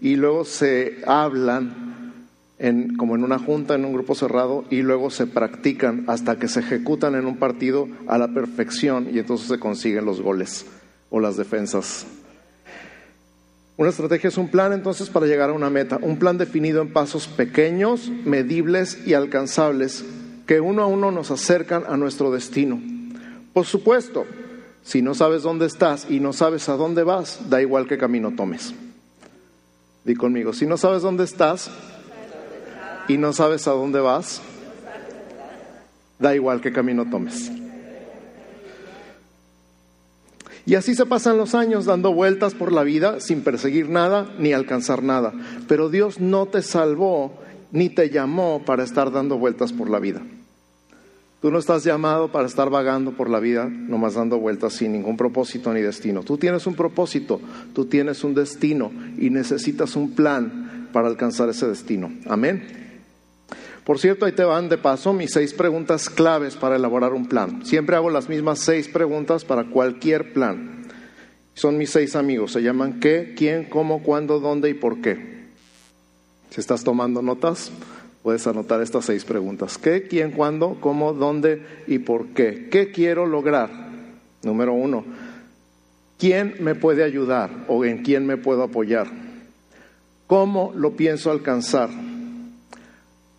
y 0.00 0.16
luego 0.16 0.44
se 0.44 0.98
hablan 1.06 1.85
como 2.96 3.14
en 3.14 3.24
una 3.24 3.38
junta, 3.38 3.74
en 3.74 3.84
un 3.84 3.92
grupo 3.92 4.14
cerrado 4.14 4.64
y 4.70 4.82
luego 4.82 5.10
se 5.10 5.26
practican 5.26 6.04
hasta 6.06 6.38
que 6.38 6.48
se 6.48 6.60
ejecutan 6.60 7.14
en 7.14 7.26
un 7.26 7.36
partido 7.36 7.86
a 8.06 8.16
la 8.16 8.28
perfección 8.28 9.08
y 9.12 9.18
entonces 9.18 9.48
se 9.48 9.58
consiguen 9.58 10.06
los 10.06 10.22
goles 10.22 10.64
o 11.10 11.20
las 11.20 11.36
defensas. 11.36 12.06
Una 13.76 13.90
estrategia 13.90 14.28
es 14.28 14.38
un 14.38 14.48
plan 14.48 14.72
entonces 14.72 15.10
para 15.10 15.26
llegar 15.26 15.50
a 15.50 15.52
una 15.52 15.68
meta, 15.68 15.98
un 16.00 16.18
plan 16.18 16.38
definido 16.38 16.80
en 16.80 16.94
pasos 16.94 17.28
pequeños, 17.28 18.10
medibles 18.24 19.06
y 19.06 19.12
alcanzables 19.12 20.02
que 20.46 20.60
uno 20.60 20.82
a 20.82 20.86
uno 20.86 21.10
nos 21.10 21.30
acercan 21.30 21.84
a 21.86 21.98
nuestro 21.98 22.30
destino. 22.30 22.80
Por 23.52 23.66
supuesto, 23.66 24.24
si 24.82 25.02
no 25.02 25.14
sabes 25.14 25.42
dónde 25.42 25.66
estás 25.66 26.06
y 26.08 26.20
no 26.20 26.32
sabes 26.32 26.70
a 26.70 26.76
dónde 26.76 27.02
vas, 27.02 27.50
da 27.50 27.60
igual 27.60 27.86
qué 27.86 27.98
camino 27.98 28.32
tomes. 28.34 28.72
Di 30.04 30.14
conmigo, 30.14 30.54
si 30.54 30.64
no 30.64 30.78
sabes 30.78 31.02
dónde 31.02 31.24
estás 31.24 31.70
y 33.08 33.18
no 33.18 33.32
sabes 33.32 33.66
a 33.68 33.72
dónde 33.72 34.00
vas, 34.00 34.40
da 36.18 36.34
igual 36.34 36.60
qué 36.60 36.72
camino 36.72 37.08
tomes. 37.08 37.50
Y 40.66 40.74
así 40.74 40.96
se 40.96 41.06
pasan 41.06 41.38
los 41.38 41.54
años 41.54 41.84
dando 41.84 42.12
vueltas 42.12 42.54
por 42.54 42.72
la 42.72 42.82
vida 42.82 43.20
sin 43.20 43.42
perseguir 43.42 43.88
nada 43.88 44.26
ni 44.40 44.52
alcanzar 44.52 45.04
nada. 45.04 45.32
Pero 45.68 45.88
Dios 45.90 46.18
no 46.18 46.46
te 46.46 46.60
salvó 46.60 47.32
ni 47.70 47.88
te 47.88 48.10
llamó 48.10 48.62
para 48.66 48.82
estar 48.82 49.12
dando 49.12 49.38
vueltas 49.38 49.72
por 49.72 49.88
la 49.88 50.00
vida. 50.00 50.22
Tú 51.40 51.52
no 51.52 51.58
estás 51.60 51.84
llamado 51.84 52.32
para 52.32 52.48
estar 52.48 52.70
vagando 52.70 53.12
por 53.12 53.30
la 53.30 53.38
vida, 53.38 53.68
nomás 53.68 54.14
dando 54.14 54.38
vueltas 54.38 54.72
sin 54.72 54.90
ningún 54.90 55.16
propósito 55.16 55.72
ni 55.72 55.82
destino. 55.82 56.24
Tú 56.24 56.36
tienes 56.36 56.66
un 56.66 56.74
propósito, 56.74 57.40
tú 57.72 57.84
tienes 57.84 58.24
un 58.24 58.34
destino 58.34 58.90
y 59.18 59.30
necesitas 59.30 59.94
un 59.94 60.16
plan 60.16 60.88
para 60.92 61.06
alcanzar 61.06 61.48
ese 61.48 61.68
destino. 61.68 62.10
Amén. 62.26 62.85
Por 63.86 64.00
cierto, 64.00 64.26
ahí 64.26 64.32
te 64.32 64.42
van 64.42 64.68
de 64.68 64.78
paso 64.78 65.12
mis 65.12 65.30
seis 65.30 65.54
preguntas 65.54 66.10
claves 66.10 66.56
para 66.56 66.74
elaborar 66.74 67.12
un 67.12 67.28
plan. 67.28 67.64
Siempre 67.64 67.94
hago 67.94 68.10
las 68.10 68.28
mismas 68.28 68.58
seis 68.58 68.88
preguntas 68.88 69.44
para 69.44 69.62
cualquier 69.66 70.32
plan. 70.32 70.88
Son 71.54 71.78
mis 71.78 71.90
seis 71.90 72.16
amigos, 72.16 72.50
se 72.50 72.64
llaman 72.64 72.98
qué, 72.98 73.34
quién, 73.36 73.66
cómo, 73.66 74.02
cuándo, 74.02 74.40
dónde 74.40 74.70
y 74.70 74.74
por 74.74 75.00
qué. 75.00 75.46
Si 76.50 76.60
estás 76.60 76.82
tomando 76.82 77.22
notas, 77.22 77.70
puedes 78.24 78.44
anotar 78.48 78.82
estas 78.82 79.04
seis 79.04 79.24
preguntas. 79.24 79.78
¿Qué, 79.78 80.08
quién, 80.08 80.32
cuándo, 80.32 80.78
cómo, 80.80 81.12
dónde 81.12 81.64
y 81.86 82.00
por 82.00 82.30
qué? 82.30 82.68
¿Qué 82.68 82.90
quiero 82.90 83.24
lograr? 83.24 83.70
Número 84.42 84.72
uno, 84.74 85.04
¿quién 86.18 86.56
me 86.58 86.74
puede 86.74 87.04
ayudar 87.04 87.50
o 87.68 87.84
en 87.84 88.02
quién 88.02 88.26
me 88.26 88.36
puedo 88.36 88.64
apoyar? 88.64 89.06
¿Cómo 90.26 90.72
lo 90.74 90.96
pienso 90.96 91.30
alcanzar? 91.30 92.15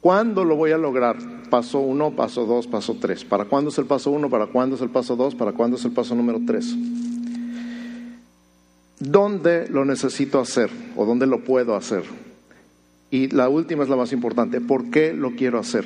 ¿Cuándo 0.07 0.45
lo 0.45 0.55
voy 0.55 0.71
a 0.71 0.77
lograr? 0.77 1.17
Paso 1.49 1.79
uno, 1.79 2.15
paso 2.15 2.45
dos, 2.45 2.65
paso 2.65 2.95
tres. 2.97 3.25
¿Para 3.25 3.43
cuándo 3.43 3.71
es 3.71 3.77
el 3.77 3.87
paso 3.87 4.09
uno? 4.09 4.29
¿Para 4.29 4.47
cuándo 4.47 4.77
es 4.77 4.81
el 4.81 4.89
paso 4.89 5.17
dos? 5.17 5.35
¿Para 5.35 5.51
cuándo 5.51 5.75
es 5.75 5.83
el 5.83 5.91
paso 5.91 6.15
número 6.15 6.39
tres? 6.47 6.73
¿Dónde 8.99 9.67
lo 9.67 9.83
necesito 9.83 10.39
hacer 10.39 10.69
o 10.95 11.05
dónde 11.05 11.27
lo 11.27 11.43
puedo 11.43 11.75
hacer? 11.75 12.03
Y 13.11 13.27
la 13.35 13.49
última 13.49 13.83
es 13.83 13.89
la 13.89 13.97
más 13.97 14.13
importante, 14.13 14.61
¿por 14.61 14.91
qué 14.91 15.11
lo 15.11 15.31
quiero 15.31 15.59
hacer? 15.59 15.83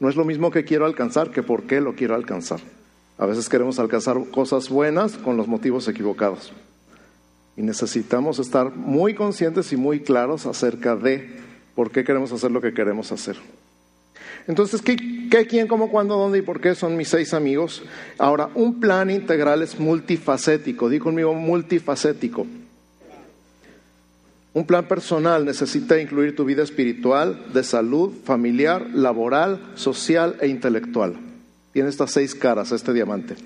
No 0.00 0.10
es 0.10 0.16
lo 0.16 0.26
mismo 0.26 0.50
que 0.50 0.66
quiero 0.66 0.84
alcanzar 0.84 1.30
que 1.30 1.42
por 1.42 1.62
qué 1.62 1.80
lo 1.80 1.94
quiero 1.94 2.14
alcanzar. 2.16 2.60
A 3.16 3.24
veces 3.24 3.48
queremos 3.48 3.78
alcanzar 3.78 4.22
cosas 4.30 4.68
buenas 4.68 5.16
con 5.16 5.38
los 5.38 5.48
motivos 5.48 5.88
equivocados. 5.88 6.52
Y 7.56 7.62
necesitamos 7.62 8.38
estar 8.38 8.76
muy 8.76 9.14
conscientes 9.14 9.72
y 9.72 9.78
muy 9.78 10.00
claros 10.00 10.44
acerca 10.44 10.94
de 10.94 11.48
por 11.74 11.90
qué 11.90 12.04
queremos 12.04 12.32
hacer 12.32 12.50
lo 12.50 12.60
que 12.60 12.72
queremos 12.72 13.12
hacer. 13.12 13.36
Entonces, 14.46 14.82
¿qué, 14.82 14.96
quién, 15.46 15.66
cómo, 15.68 15.90
cuándo, 15.90 16.16
dónde 16.16 16.38
y 16.38 16.42
por 16.42 16.60
qué 16.60 16.74
son 16.74 16.96
mis 16.96 17.08
seis 17.08 17.34
amigos? 17.34 17.82
Ahora, 18.18 18.50
un 18.54 18.80
plan 18.80 19.10
integral 19.10 19.62
es 19.62 19.78
multifacético. 19.78 20.88
Di 20.88 20.98
conmigo 20.98 21.34
multifacético. 21.34 22.46
Un 24.52 24.66
plan 24.66 24.88
personal 24.88 25.44
necesita 25.44 26.00
incluir 26.00 26.34
tu 26.34 26.44
vida 26.44 26.62
espiritual, 26.62 27.52
de 27.52 27.62
salud, 27.62 28.12
familiar, 28.24 28.88
laboral, 28.92 29.60
social 29.76 30.36
e 30.40 30.48
intelectual. 30.48 31.16
Tiene 31.72 31.88
estas 31.88 32.10
seis 32.10 32.34
caras 32.34 32.72
este 32.72 32.92
diamante. 32.92 33.36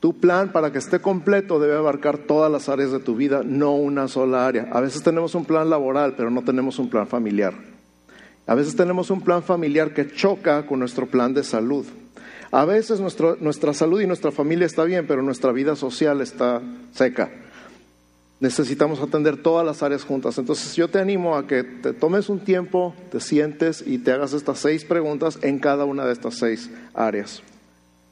Tu 0.00 0.18
plan 0.18 0.52
para 0.52 0.72
que 0.72 0.78
esté 0.78 1.00
completo 1.00 1.58
debe 1.58 1.76
abarcar 1.76 2.18
todas 2.18 2.50
las 2.52 2.68
áreas 2.68 2.92
de 2.92 3.00
tu 3.00 3.16
vida, 3.16 3.42
no 3.44 3.72
una 3.72 4.08
sola 4.08 4.46
área. 4.46 4.68
A 4.72 4.80
veces 4.80 5.02
tenemos 5.02 5.34
un 5.34 5.44
plan 5.44 5.70
laboral, 5.70 6.14
pero 6.16 6.30
no 6.30 6.42
tenemos 6.42 6.78
un 6.78 6.90
plan 6.90 7.06
familiar. 7.06 7.54
A 8.46 8.54
veces 8.54 8.76
tenemos 8.76 9.10
un 9.10 9.22
plan 9.22 9.42
familiar 9.42 9.94
que 9.94 10.12
choca 10.12 10.66
con 10.66 10.78
nuestro 10.78 11.06
plan 11.06 11.34
de 11.34 11.42
salud. 11.42 11.86
A 12.52 12.64
veces 12.64 13.00
nuestra 13.00 13.74
salud 13.74 14.00
y 14.00 14.06
nuestra 14.06 14.30
familia 14.30 14.66
está 14.66 14.84
bien, 14.84 15.06
pero 15.06 15.22
nuestra 15.22 15.50
vida 15.50 15.74
social 15.74 16.20
está 16.20 16.62
seca 16.92 17.30
necesitamos 18.40 19.00
atender 19.00 19.42
todas 19.42 19.64
las 19.64 19.82
áreas 19.82 20.04
juntas. 20.04 20.38
Entonces 20.38 20.74
yo 20.76 20.88
te 20.88 20.98
animo 20.98 21.36
a 21.36 21.46
que 21.46 21.62
te 21.64 21.92
tomes 21.92 22.28
un 22.28 22.40
tiempo, 22.40 22.94
te 23.10 23.20
sientes 23.20 23.82
y 23.86 23.98
te 23.98 24.12
hagas 24.12 24.32
estas 24.32 24.58
seis 24.58 24.84
preguntas 24.84 25.38
en 25.42 25.58
cada 25.58 25.84
una 25.84 26.04
de 26.04 26.12
estas 26.12 26.34
seis 26.34 26.70
áreas. 26.94 27.42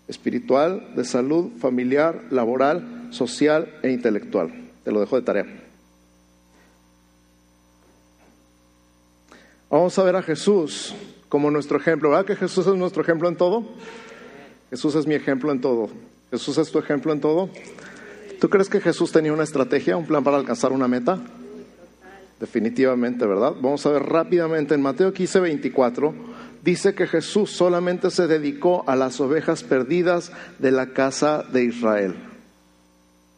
Espiritual, 0.09 0.95
de 0.95 1.05
salud, 1.05 1.51
familiar, 1.59 2.25
laboral, 2.31 3.09
social 3.11 3.73
e 3.83 3.91
intelectual. 3.91 4.53
Te 4.85 4.93
lo 4.93 5.01
dejo 5.01 5.17
de 5.17 5.23
tarea. 5.23 5.47
Vamos 9.71 9.99
a 9.99 10.05
ver 10.05 10.17
a 10.17 10.23
Jesús 10.23 10.95
como 11.29 11.51
nuestro 11.51 11.79
ejemplo. 11.79 12.11
¿Verdad 12.11 12.27
que 12.27 12.37
Jesús 12.37 12.67
es 12.67 12.75
nuestro 12.75 13.03
ejemplo 13.03 13.29
en 13.29 13.37
todo? 13.37 13.65
Jesús 14.71 14.95
es 14.95 15.07
mi 15.07 15.15
ejemplo 15.15 15.51
en 15.51 15.61
todo. 15.61 15.89
Jesús 16.31 16.59
es 16.59 16.71
tu 16.71 16.79
ejemplo 16.79 17.13
en 17.13 17.21
todo. 17.21 17.49
¿Tú 18.41 18.49
crees 18.49 18.69
que 18.69 18.81
Jesús 18.81 19.11
tenía 19.11 19.33
una 19.33 19.45
estrategia, 19.45 19.97
un 19.97 20.07
plan 20.07 20.23
para 20.23 20.37
alcanzar 20.37 20.73
una 20.73 20.87
meta? 20.87 21.19
Definitivamente, 22.39 23.27
¿verdad? 23.27 23.55
Vamos 23.61 23.87
a 23.87 23.91
ver 23.91 24.03
rápidamente 24.03 24.75
en 24.75 24.83
Mateo 24.83 25.13
15, 25.13 25.41
24. 25.41 26.15
Dice 26.65 26.95
que 26.95 27.07
Jesús 27.07 27.51
solamente 27.51 28.11
se 28.11 28.27
dedicó 28.27 28.85
a 28.87 28.97
las 28.97 29.21
ovejas 29.21 29.63
perdidas 29.63 30.33
de 30.59 30.73
la 30.73 30.95
casa 30.95 31.45
de 31.53 31.65
Israel. 31.65 32.15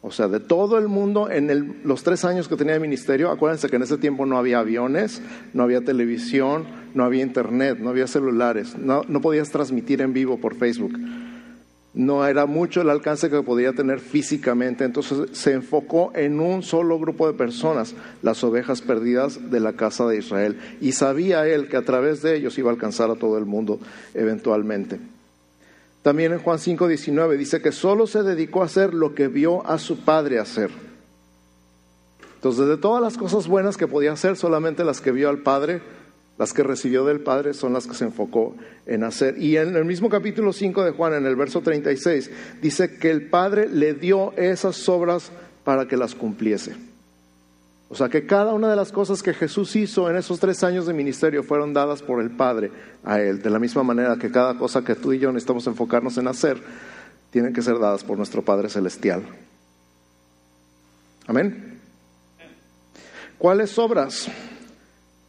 O 0.01 0.11
sea, 0.11 0.29
de 0.29 0.39
todo 0.39 0.77
el 0.77 0.87
mundo, 0.87 1.29
en 1.29 1.81
los 1.83 2.03
tres 2.03 2.23
años 2.23 2.47
que 2.47 2.55
tenía 2.55 2.75
de 2.75 2.79
ministerio, 2.79 3.29
acuérdense 3.29 3.67
que 3.67 3.75
en 3.75 3.83
ese 3.83 3.97
tiempo 3.97 4.25
no 4.25 4.37
había 4.37 4.59
aviones, 4.59 5.21
no 5.53 5.63
había 5.63 5.81
televisión, 5.81 6.65
no 6.93 7.03
había 7.03 7.21
internet, 7.21 7.79
no 7.81 7.89
había 7.89 8.07
celulares, 8.07 8.77
no, 8.77 9.01
no 9.09 9.19
podías 9.19 9.49
transmitir 9.49 10.01
en 10.01 10.13
vivo 10.13 10.37
por 10.39 10.55
Facebook 10.55 10.97
no 11.97 12.27
era 12.27 12.45
mucho 12.45 12.81
el 12.81 12.91
alcance 12.91 13.27
que 13.27 13.41
podía 13.41 13.73
tener 13.73 13.99
físicamente, 13.99 14.85
entonces 14.85 15.29
se 15.31 15.53
enfocó 15.53 16.11
en 16.13 16.39
un 16.39 16.61
solo 16.61 16.99
grupo 16.99 17.25
de 17.25 17.33
personas, 17.33 17.95
las 18.21 18.43
ovejas 18.43 18.81
perdidas 18.81 19.49
de 19.49 19.59
la 19.59 19.73
casa 19.73 20.05
de 20.05 20.17
Israel, 20.17 20.59
y 20.79 20.91
sabía 20.91 21.47
él 21.47 21.67
que 21.67 21.75
a 21.75 21.81
través 21.81 22.21
de 22.21 22.35
ellos 22.35 22.55
iba 22.59 22.69
a 22.69 22.73
alcanzar 22.73 23.09
a 23.09 23.15
todo 23.15 23.39
el 23.39 23.45
mundo 23.45 23.79
eventualmente. 24.13 24.99
También 26.03 26.33
en 26.33 26.39
Juan 26.39 26.59
5:19 26.59 27.35
dice 27.35 27.61
que 27.61 27.71
solo 27.71 28.05
se 28.05 28.21
dedicó 28.21 28.61
a 28.61 28.65
hacer 28.65 28.93
lo 28.93 29.15
que 29.15 29.27
vio 29.27 29.65
a 29.65 29.79
su 29.79 30.05
padre 30.05 30.37
hacer. 30.37 30.69
Entonces, 32.35 32.67
de 32.67 32.77
todas 32.77 33.01
las 33.01 33.17
cosas 33.17 33.47
buenas 33.47 33.75
que 33.75 33.87
podía 33.87 34.11
hacer, 34.11 34.37
solamente 34.37 34.85
las 34.85 35.01
que 35.01 35.11
vio 35.11 35.29
al 35.29 35.39
padre 35.39 35.81
las 36.37 36.53
que 36.53 36.63
recibió 36.63 37.03
del 37.05 37.21
Padre 37.21 37.53
son 37.53 37.73
las 37.73 37.87
que 37.87 37.95
se 37.95 38.05
enfocó 38.05 38.55
en 38.85 39.03
hacer. 39.03 39.37
Y 39.37 39.57
en 39.57 39.75
el 39.75 39.85
mismo 39.85 40.09
capítulo 40.09 40.53
5 40.53 40.83
de 40.83 40.91
Juan, 40.91 41.13
en 41.13 41.25
el 41.25 41.35
verso 41.35 41.61
36, 41.61 42.29
dice 42.61 42.97
que 42.97 43.09
el 43.09 43.29
Padre 43.29 43.67
le 43.67 43.93
dio 43.93 44.33
esas 44.37 44.87
obras 44.87 45.31
para 45.63 45.87
que 45.87 45.97
las 45.97 46.13
cumpliese. 46.13 46.75
O 47.89 47.95
sea 47.95 48.09
que 48.09 48.25
cada 48.25 48.53
una 48.53 48.69
de 48.69 48.75
las 48.75 48.91
cosas 48.91 49.23
que 49.23 49.33
Jesús 49.33 49.75
hizo 49.75 50.09
en 50.09 50.17
esos 50.17 50.39
tres 50.39 50.63
años 50.63 50.85
de 50.85 50.93
ministerio 50.93 51.41
fueron 51.41 51.73
dadas 51.73 52.01
por 52.01 52.21
el 52.21 52.31
Padre 52.31 52.69
a 53.03 53.19
Él. 53.19 53.41
De 53.41 53.49
la 53.49 53.59
misma 53.59 53.81
manera 53.83 54.17
que 54.17 54.29
cada 54.29 54.57
cosa 54.57 54.83
que 54.83 54.95
tú 54.95 55.13
y 55.13 55.19
yo 55.19 55.31
necesitamos 55.31 55.65
enfocarnos 55.67 56.17
en 56.17 56.27
hacer, 56.27 56.61
tienen 57.31 57.53
que 57.53 57.61
ser 57.61 57.79
dadas 57.79 58.03
por 58.03 58.17
nuestro 58.17 58.43
Padre 58.43 58.69
Celestial. 58.69 59.23
Amén. 61.27 61.79
¿Cuáles 63.37 63.77
obras? 63.77 64.29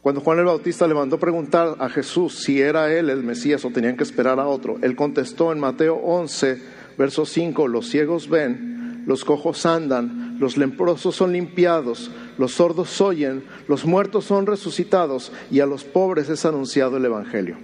Cuando 0.01 0.21
Juan 0.21 0.39
el 0.39 0.45
Bautista 0.45 0.87
le 0.87 0.93
mandó 0.93 1.19
preguntar 1.19 1.75
a 1.79 1.89
Jesús 1.89 2.39
si 2.43 2.61
era 2.61 2.91
él 2.91 3.09
el 3.09 3.23
Mesías 3.23 3.65
o 3.65 3.69
tenían 3.69 3.97
que 3.97 4.03
esperar 4.03 4.39
a 4.39 4.47
otro, 4.47 4.77
él 4.81 4.95
contestó 4.95 5.51
en 5.51 5.59
Mateo 5.59 5.95
11, 5.95 6.61
verso 6.97 7.25
5, 7.25 7.67
los 7.67 7.89
ciegos 7.89 8.29
ven, 8.29 9.03
los 9.05 9.25
cojos 9.25 9.65
andan, 9.65 10.37
los 10.39 10.55
leprosos 10.55 11.15
son 11.15 11.33
limpiados, 11.33 12.11
los 12.37 12.53
sordos 12.53 13.01
oyen, 13.01 13.43
los 13.67 13.85
muertos 13.85 14.25
son 14.25 14.45
resucitados 14.45 15.33
y 15.51 15.59
a 15.59 15.65
los 15.65 15.83
pobres 15.83 16.29
es 16.29 16.45
anunciado 16.45 16.97
el 16.97 17.05
Evangelio. 17.05 17.57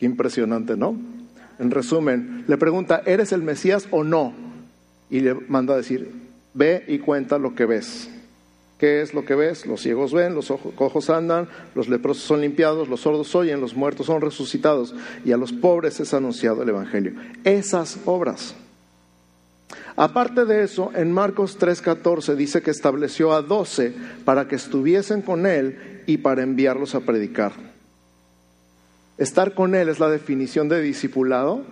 Qué 0.00 0.06
impresionante, 0.06 0.76
¿no? 0.76 0.96
en 1.62 1.70
resumen, 1.70 2.44
le 2.48 2.56
pregunta, 2.58 3.02
¿eres 3.06 3.32
el 3.32 3.42
Mesías 3.42 3.86
o 3.90 4.02
no? 4.02 4.34
Y 5.08 5.20
le 5.20 5.34
manda 5.34 5.74
a 5.74 5.76
decir, 5.76 6.10
ve 6.54 6.84
y 6.88 6.98
cuenta 6.98 7.38
lo 7.38 7.54
que 7.54 7.66
ves. 7.66 8.10
¿Qué 8.82 9.00
es 9.00 9.14
lo 9.14 9.24
que 9.24 9.36
ves? 9.36 9.64
Los 9.64 9.80
ciegos 9.82 10.12
ven, 10.12 10.34
los 10.34 10.52
cojos 10.74 11.08
andan, 11.08 11.48
los 11.76 11.88
leprosos 11.88 12.24
son 12.24 12.40
limpiados, 12.40 12.88
los 12.88 13.02
sordos 13.02 13.32
oyen, 13.36 13.60
los 13.60 13.76
muertos 13.76 14.06
son 14.06 14.20
resucitados 14.20 14.92
y 15.24 15.30
a 15.30 15.36
los 15.36 15.52
pobres 15.52 16.00
es 16.00 16.12
anunciado 16.14 16.64
el 16.64 16.70
Evangelio. 16.70 17.12
Esas 17.44 18.00
obras. 18.06 18.56
Aparte 19.94 20.46
de 20.46 20.64
eso, 20.64 20.90
en 20.96 21.12
Marcos 21.12 21.60
3:14 21.60 22.34
dice 22.34 22.60
que 22.60 22.72
estableció 22.72 23.32
a 23.34 23.42
doce 23.42 23.94
para 24.24 24.48
que 24.48 24.56
estuviesen 24.56 25.22
con 25.22 25.46
él 25.46 26.02
y 26.06 26.16
para 26.16 26.42
enviarlos 26.42 26.96
a 26.96 27.02
predicar. 27.02 27.52
Estar 29.16 29.54
con 29.54 29.76
él 29.76 29.90
es 29.90 30.00
la 30.00 30.08
definición 30.08 30.68
de 30.68 30.82
discipulado 30.82 31.62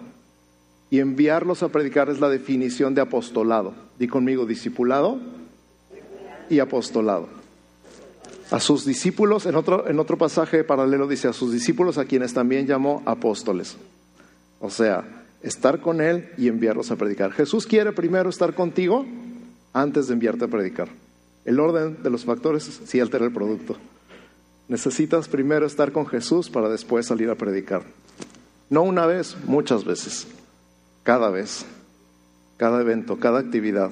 y 0.90 1.00
enviarlos 1.00 1.64
a 1.64 1.71
predicar 1.71 2.09
es 2.09 2.21
la 2.21 2.29
definición 2.29 2.95
de 2.95 3.00
apostolado. 3.00 3.75
Di 3.99 4.07
conmigo, 4.07 4.47
discipulado 4.47 5.39
y 6.50 6.59
apostolado. 6.59 7.28
A 8.50 8.59
sus 8.61 8.85
discípulos, 8.85 9.47
en 9.47 9.54
otro, 9.54 9.88
en 9.88 9.99
otro 10.00 10.19
pasaje 10.19 10.64
paralelo 10.64 11.07
dice, 11.07 11.28
a 11.28 11.33
sus 11.33 11.52
discípulos 11.52 11.99
a 11.99 12.04
quienes 12.04 12.35
también 12.35 12.66
llamó 12.66 13.02
apóstoles. 13.07 13.76
O 14.61 14.71
sea, 14.71 15.04
estar 15.42 15.80
con 15.80 16.00
Él 16.00 16.30
y 16.37 16.49
enviarlos 16.49 16.90
a 16.90 16.97
predicar. 16.97 17.33
Jesús 17.33 17.66
quiere 17.66 17.92
primero 17.92 18.28
estar 18.28 18.54
contigo 18.54 19.07
antes 19.73 20.09
de 20.09 20.14
enviarte 20.14 20.45
a 20.45 20.49
predicar. 20.49 20.88
El 21.45 21.61
orden 21.61 22.02
de 22.02 22.11
los 22.11 22.25
factores 22.25 22.80
sí 22.85 23.00
altera 23.00 23.25
el 23.25 23.33
producto. 23.33 23.76
Necesitas 24.69 25.28
primero 25.28 25.66
estar 25.66 25.92
con 25.92 26.07
Jesús 26.07 26.50
para 26.50 26.69
después 26.69 27.07
salir 27.07 27.30
a 27.30 27.37
predicar. 27.37 27.83
No 28.69 28.83
una 28.83 29.07
vez, 29.07 29.37
muchas 29.47 29.85
veces. 29.85 30.26
Cada 31.02 31.30
vez, 31.30 31.64
cada 32.57 32.80
evento, 32.80 33.19
cada 33.19 33.40
actividad, 33.40 33.90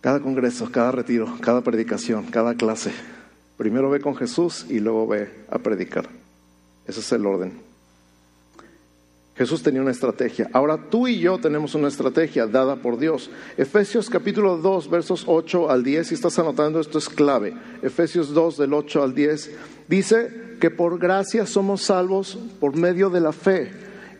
cada 0.00 0.20
congreso, 0.20 0.70
cada 0.70 0.92
retiro, 0.92 1.36
cada 1.40 1.60
predicación, 1.60 2.26
cada 2.26 2.54
clase. 2.54 2.92
Primero 3.56 3.90
ve 3.90 4.00
con 4.00 4.16
Jesús 4.16 4.66
y 4.68 4.80
luego 4.80 5.06
ve 5.06 5.30
a 5.50 5.58
predicar. 5.58 6.08
Ese 6.86 7.00
es 7.00 7.12
el 7.12 7.26
orden. 7.26 7.70
Jesús 9.36 9.62
tenía 9.62 9.80
una 9.80 9.90
estrategia. 9.90 10.50
Ahora 10.52 10.90
tú 10.90 11.08
y 11.08 11.18
yo 11.18 11.38
tenemos 11.38 11.74
una 11.74 11.88
estrategia 11.88 12.46
dada 12.46 12.76
por 12.76 12.98
Dios. 12.98 13.30
Efesios 13.56 14.10
capítulo 14.10 14.58
2, 14.58 14.90
versos 14.90 15.24
8 15.26 15.70
al 15.70 15.82
10, 15.82 16.08
si 16.08 16.14
estás 16.14 16.38
anotando 16.38 16.78
esto 16.78 16.98
es 16.98 17.08
clave. 17.08 17.54
Efesios 17.80 18.34
2 18.34 18.58
del 18.58 18.74
8 18.74 19.02
al 19.02 19.14
10 19.14 19.50
dice 19.88 20.56
que 20.60 20.70
por 20.70 20.98
gracia 20.98 21.46
somos 21.46 21.82
salvos 21.82 22.38
por 22.60 22.76
medio 22.76 23.08
de 23.08 23.20
la 23.20 23.32
fe. 23.32 23.70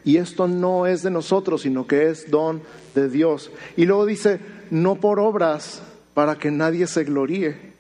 Y 0.04 0.16
esto 0.16 0.48
no 0.48 0.86
es 0.86 1.02
de 1.02 1.10
nosotros, 1.10 1.62
sino 1.62 1.86
que 1.86 2.08
es 2.08 2.30
don 2.30 2.62
de 2.94 3.10
Dios. 3.10 3.50
Y 3.76 3.84
luego 3.84 4.06
dice, 4.06 4.40
no 4.70 4.96
por 4.96 5.20
obras 5.20 5.82
para 6.14 6.36
que 6.36 6.50
nadie 6.50 6.86
se 6.86 7.04
gloríe. 7.04 7.70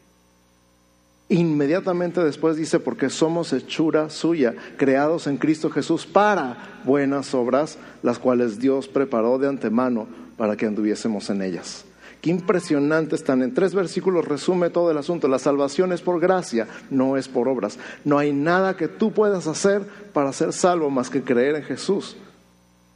Inmediatamente 1.28 2.22
después 2.24 2.56
dice, 2.56 2.80
porque 2.80 3.08
somos 3.08 3.52
hechura 3.52 4.10
suya, 4.10 4.54
creados 4.76 5.28
en 5.28 5.36
Cristo 5.36 5.70
Jesús 5.70 6.04
para 6.04 6.80
buenas 6.84 7.34
obras, 7.34 7.78
las 8.02 8.18
cuales 8.18 8.58
Dios 8.58 8.88
preparó 8.88 9.38
de 9.38 9.46
antemano 9.46 10.08
para 10.36 10.56
que 10.56 10.66
anduviésemos 10.66 11.30
en 11.30 11.42
ellas. 11.42 11.84
Qué 12.20 12.30
impresionante 12.30 13.14
están. 13.14 13.42
En 13.42 13.54
tres 13.54 13.74
versículos 13.74 14.26
resume 14.26 14.70
todo 14.70 14.90
el 14.90 14.98
asunto. 14.98 15.28
La 15.28 15.38
salvación 15.38 15.92
es 15.92 16.02
por 16.02 16.20
gracia, 16.20 16.66
no 16.90 17.16
es 17.16 17.28
por 17.28 17.48
obras. 17.48 17.78
No 18.04 18.18
hay 18.18 18.32
nada 18.32 18.76
que 18.76 18.88
tú 18.88 19.12
puedas 19.12 19.46
hacer 19.46 19.82
para 20.12 20.32
ser 20.32 20.52
salvo 20.52 20.90
más 20.90 21.08
que 21.08 21.22
creer 21.22 21.56
en 21.56 21.62
Jesús. 21.62 22.16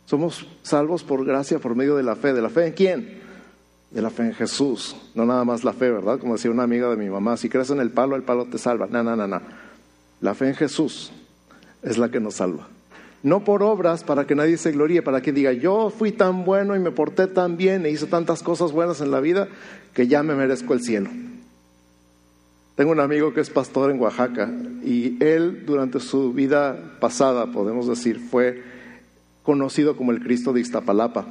Somos 0.07 0.47
salvos 0.63 1.03
por 1.03 1.25
gracia, 1.25 1.59
por 1.59 1.75
medio 1.75 1.97
de 1.97 2.03
la 2.03 2.17
fe. 2.17 2.35
¿De 2.35 2.43
la 2.43 2.51
fe 2.51 2.67
en 2.67 2.73
quién? 2.73 3.24
De 3.95 4.03
la 4.03 4.11
fe 4.11 4.25
en 4.25 4.35
Jesús, 4.35 4.97
no 5.15 5.25
nada 5.25 5.45
más 5.45 5.63
la 5.63 5.73
fe, 5.73 5.89
¿verdad? 5.89 6.19
Como 6.19 6.35
decía 6.35 6.51
una 6.51 6.65
amiga 6.65 6.91
de 6.91 6.97
mi 6.97 7.09
mamá, 7.09 7.37
si 7.37 7.49
crees 7.49 7.71
en 7.71 7.79
el 7.79 7.91
palo, 7.91 8.17
el 8.17 8.25
palo 8.25 8.47
te 8.47 8.59
salva. 8.59 8.89
No, 8.91 9.05
no, 9.05 9.15
no, 9.15 9.29
no. 9.29 9.41
La 10.21 10.35
fe 10.35 10.49
en 10.49 10.57
Jesús 10.57 11.13
es 11.81 11.97
la 11.97 12.11
que 12.11 12.19
nos 12.19 12.35
salva. 12.35 12.67
No 13.23 13.45
por 13.45 13.63
obras 13.63 14.03
para 14.03 14.27
que 14.27 14.35
nadie 14.35 14.59
se 14.59 14.73
gloríe, 14.73 15.01
para 15.01 15.23
que 15.23 15.33
diga, 15.33 15.53
yo 15.53 15.91
fui 15.91 16.11
tan 16.11 16.45
bueno 16.45 16.75
y 16.75 16.81
me 16.81 16.91
porté 16.91 17.29
tan 17.29 17.57
bien 17.57 17.87
e 17.87 17.91
hice 17.91 18.07
tantas 18.07 18.43
cosas 18.43 18.73
buenas 18.73 19.01
en 19.01 19.13
la 19.13 19.21
vida 19.21 19.47
que 19.95 20.09
ya 20.09 20.25
me 20.25 20.35
merezco 20.35 20.75
el 20.75 20.83
cielo. 20.83 21.09
Tengo 22.75 22.91
un 22.91 23.01
amigo 23.01 23.33
que 23.33 23.43
es 23.43 23.51
pastor 23.51 23.93
en 23.93 24.01
Oaxaca 24.01 24.51
y 24.83 25.23
él 25.23 25.65
durante 25.67 26.01
su 26.01 26.33
vida 26.33 26.97
pasada, 26.99 27.47
podemos 27.53 27.87
decir, 27.87 28.19
fue 28.19 28.61
conocido 29.45 29.97
como 29.97 30.11
el 30.11 30.21
Cristo 30.21 30.53
de 30.53 30.63
Iztapalapa. 30.63 31.27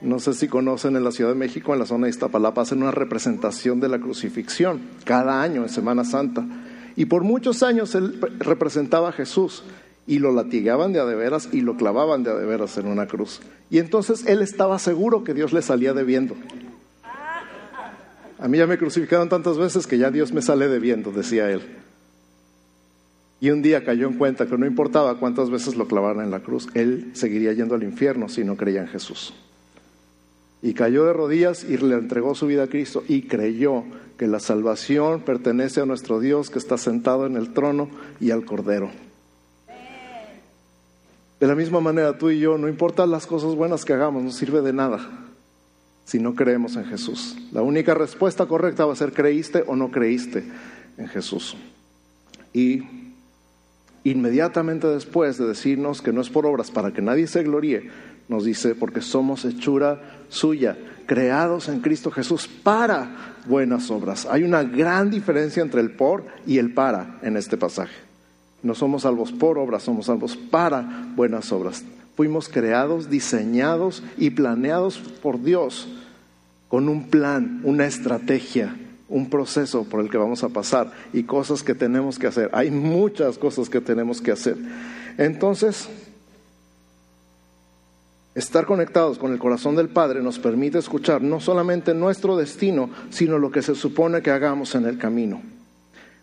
No 0.00 0.20
sé 0.20 0.32
si 0.34 0.46
conocen 0.46 0.94
en 0.94 1.02
la 1.02 1.10
Ciudad 1.10 1.30
de 1.30 1.36
México, 1.36 1.72
en 1.72 1.80
la 1.80 1.86
zona 1.86 2.06
de 2.06 2.10
Iztapalapa, 2.10 2.62
hacen 2.62 2.82
una 2.82 2.92
representación 2.92 3.80
de 3.80 3.88
la 3.88 3.98
crucifixión 3.98 4.80
cada 5.04 5.42
año 5.42 5.62
en 5.62 5.68
Semana 5.68 6.04
Santa. 6.04 6.46
Y 6.94 7.06
por 7.06 7.24
muchos 7.24 7.62
años 7.62 7.94
él 7.94 8.20
representaba 8.38 9.08
a 9.08 9.12
Jesús 9.12 9.64
y 10.06 10.20
lo 10.20 10.32
latigaban 10.32 10.92
de 10.92 11.00
adeveras 11.00 11.48
y 11.52 11.62
lo 11.62 11.76
clavaban 11.76 12.22
de 12.22 12.30
adeveras 12.30 12.78
en 12.78 12.86
una 12.86 13.06
cruz. 13.06 13.40
Y 13.70 13.78
entonces 13.78 14.24
él 14.26 14.40
estaba 14.40 14.78
seguro 14.78 15.24
que 15.24 15.34
Dios 15.34 15.52
le 15.52 15.62
salía 15.62 15.92
debiendo. 15.92 16.36
A 18.38 18.46
mí 18.46 18.56
ya 18.56 18.68
me 18.68 18.78
crucificaron 18.78 19.28
tantas 19.28 19.58
veces 19.58 19.88
que 19.88 19.98
ya 19.98 20.12
Dios 20.12 20.32
me 20.32 20.42
sale 20.42 20.68
debiendo, 20.68 21.10
decía 21.10 21.50
él. 21.50 21.62
Y 23.40 23.50
un 23.50 23.62
día 23.62 23.84
cayó 23.84 24.06
en 24.06 24.14
cuenta 24.14 24.46
que 24.46 24.56
no 24.56 24.66
importaba 24.66 25.18
cuántas 25.18 25.50
veces 25.50 25.76
lo 25.76 25.88
clavaran 25.88 26.24
en 26.24 26.30
la 26.30 26.40
cruz, 26.40 26.68
él 26.74 27.10
seguiría 27.14 27.52
yendo 27.52 27.74
al 27.74 27.82
infierno 27.82 28.28
si 28.28 28.44
no 28.44 28.56
creía 28.56 28.80
en 28.80 28.88
Jesús. 28.88 29.34
Y 30.62 30.74
cayó 30.74 31.04
de 31.04 31.12
rodillas 31.12 31.64
y 31.64 31.76
le 31.76 31.94
entregó 31.94 32.34
su 32.34 32.46
vida 32.46 32.64
a 32.64 32.68
Cristo 32.68 33.04
y 33.06 33.22
creyó 33.22 33.84
que 34.16 34.26
la 34.26 34.40
salvación 34.40 35.20
pertenece 35.20 35.80
a 35.80 35.86
nuestro 35.86 36.18
Dios 36.18 36.50
que 36.50 36.58
está 36.58 36.76
sentado 36.76 37.26
en 37.26 37.36
el 37.36 37.52
trono 37.52 37.88
y 38.20 38.32
al 38.32 38.44
Cordero. 38.44 38.90
De 41.38 41.46
la 41.46 41.54
misma 41.54 41.80
manera 41.80 42.18
tú 42.18 42.30
y 42.30 42.40
yo, 42.40 42.58
no 42.58 42.68
importa 42.68 43.06
las 43.06 43.26
cosas 43.26 43.54
buenas 43.54 43.84
que 43.84 43.92
hagamos, 43.92 44.24
no 44.24 44.32
sirve 44.32 44.60
de 44.60 44.72
nada 44.72 45.28
si 46.04 46.18
no 46.18 46.34
creemos 46.34 46.74
en 46.76 46.86
Jesús. 46.86 47.36
La 47.52 47.62
única 47.62 47.94
respuesta 47.94 48.46
correcta 48.46 48.86
va 48.86 48.94
a 48.94 48.96
ser 48.96 49.12
creíste 49.12 49.62
o 49.66 49.76
no 49.76 49.90
creíste 49.90 50.42
en 50.96 51.06
Jesús. 51.06 51.54
Y 52.52 52.82
inmediatamente 54.04 54.86
después 54.86 55.36
de 55.38 55.46
decirnos 55.46 56.00
que 56.00 56.12
no 56.12 56.22
es 56.22 56.30
por 56.30 56.46
obras 56.46 56.70
para 56.70 56.92
que 56.92 57.02
nadie 57.02 57.26
se 57.26 57.42
gloríe, 57.42 57.90
nos 58.28 58.44
dice, 58.44 58.74
porque 58.74 59.00
somos 59.00 59.44
hechura 59.44 60.00
suya, 60.28 60.76
creados 61.06 61.68
en 61.68 61.80
Cristo 61.80 62.10
Jesús 62.10 62.46
para 62.46 63.34
buenas 63.46 63.90
obras. 63.90 64.26
Hay 64.30 64.42
una 64.42 64.62
gran 64.62 65.10
diferencia 65.10 65.62
entre 65.62 65.80
el 65.80 65.92
por 65.92 66.24
y 66.46 66.58
el 66.58 66.74
para 66.74 67.18
en 67.22 67.36
este 67.36 67.56
pasaje. 67.56 67.94
No 68.62 68.74
somos 68.74 69.02
salvos 69.02 69.32
por 69.32 69.58
obras, 69.58 69.82
somos 69.82 70.06
salvos 70.06 70.36
para 70.36 71.06
buenas 71.16 71.50
obras. 71.52 71.84
Fuimos 72.16 72.48
creados, 72.48 73.08
diseñados 73.08 74.02
y 74.18 74.30
planeados 74.30 74.98
por 74.98 75.42
Dios 75.42 75.88
con 76.68 76.88
un 76.88 77.08
plan, 77.08 77.60
una 77.64 77.86
estrategia, 77.86 78.76
un 79.08 79.30
proceso 79.30 79.84
por 79.84 80.00
el 80.00 80.10
que 80.10 80.18
vamos 80.18 80.44
a 80.44 80.50
pasar 80.50 80.92
y 81.12 81.22
cosas 81.22 81.62
que 81.62 81.74
tenemos 81.74 82.18
que 82.18 82.26
hacer. 82.26 82.50
Hay 82.52 82.70
muchas 82.70 83.38
cosas 83.38 83.70
que 83.70 83.80
tenemos 83.80 84.20
que 84.20 84.32
hacer. 84.32 84.56
Entonces, 85.16 85.88
Estar 88.38 88.66
conectados 88.66 89.18
con 89.18 89.32
el 89.32 89.40
corazón 89.40 89.74
del 89.74 89.88
Padre 89.88 90.22
nos 90.22 90.38
permite 90.38 90.78
escuchar 90.78 91.22
no 91.22 91.40
solamente 91.40 91.92
nuestro 91.92 92.36
destino, 92.36 92.88
sino 93.10 93.36
lo 93.36 93.50
que 93.50 93.62
se 93.62 93.74
supone 93.74 94.22
que 94.22 94.30
hagamos 94.30 94.76
en 94.76 94.86
el 94.86 94.96
camino. 94.96 95.42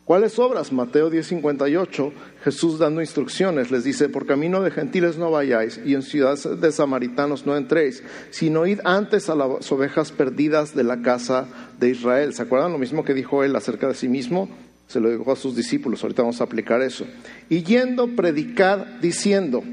¿Cuáles 0.06 0.40
obras? 0.40 0.72
Mateo 0.72 1.12
10:58, 1.12 2.14
Jesús 2.42 2.80
dando 2.80 3.02
instrucciones, 3.02 3.70
les 3.70 3.84
dice, 3.84 4.08
por 4.08 4.26
camino 4.26 4.62
de 4.62 4.72
gentiles 4.72 5.18
no 5.18 5.30
vayáis 5.30 5.78
y 5.84 5.94
en 5.94 6.04
ciudades 6.04 6.48
de 6.62 6.72
samaritanos 6.72 7.46
no 7.46 7.58
entréis, 7.58 8.02
sino 8.30 8.66
id 8.66 8.80
antes 8.86 9.30
a 9.30 9.36
las 9.36 9.70
ovejas 9.74 10.14
perdidas 10.14 10.74
de 10.74 10.86
la 10.86 11.02
casa 11.02 11.48
de 11.82 11.90
Israel. 11.90 12.34
¿Se 12.34 12.44
acuerdan 12.44 12.72
lo 12.72 12.78
mismo 12.78 13.04
que 13.04 13.14
dijo 13.14 13.44
él 13.44 13.58
acerca 13.58 13.90
de 13.90 13.94
sí 13.94 14.08
mismo? 14.08 14.48
Se 14.88 15.02
lo 15.02 15.10
dijo 15.10 15.34
a 15.34 15.36
sus 15.36 15.54
discípulos, 15.54 16.02
ahorita 16.02 16.22
vamos 16.22 16.40
a 16.40 16.46
aplicar 16.46 16.82
eso. 16.82 17.06
Y 17.50 17.64
yendo, 17.64 18.16
predicar 18.16 19.02
diciendo, 19.02 19.64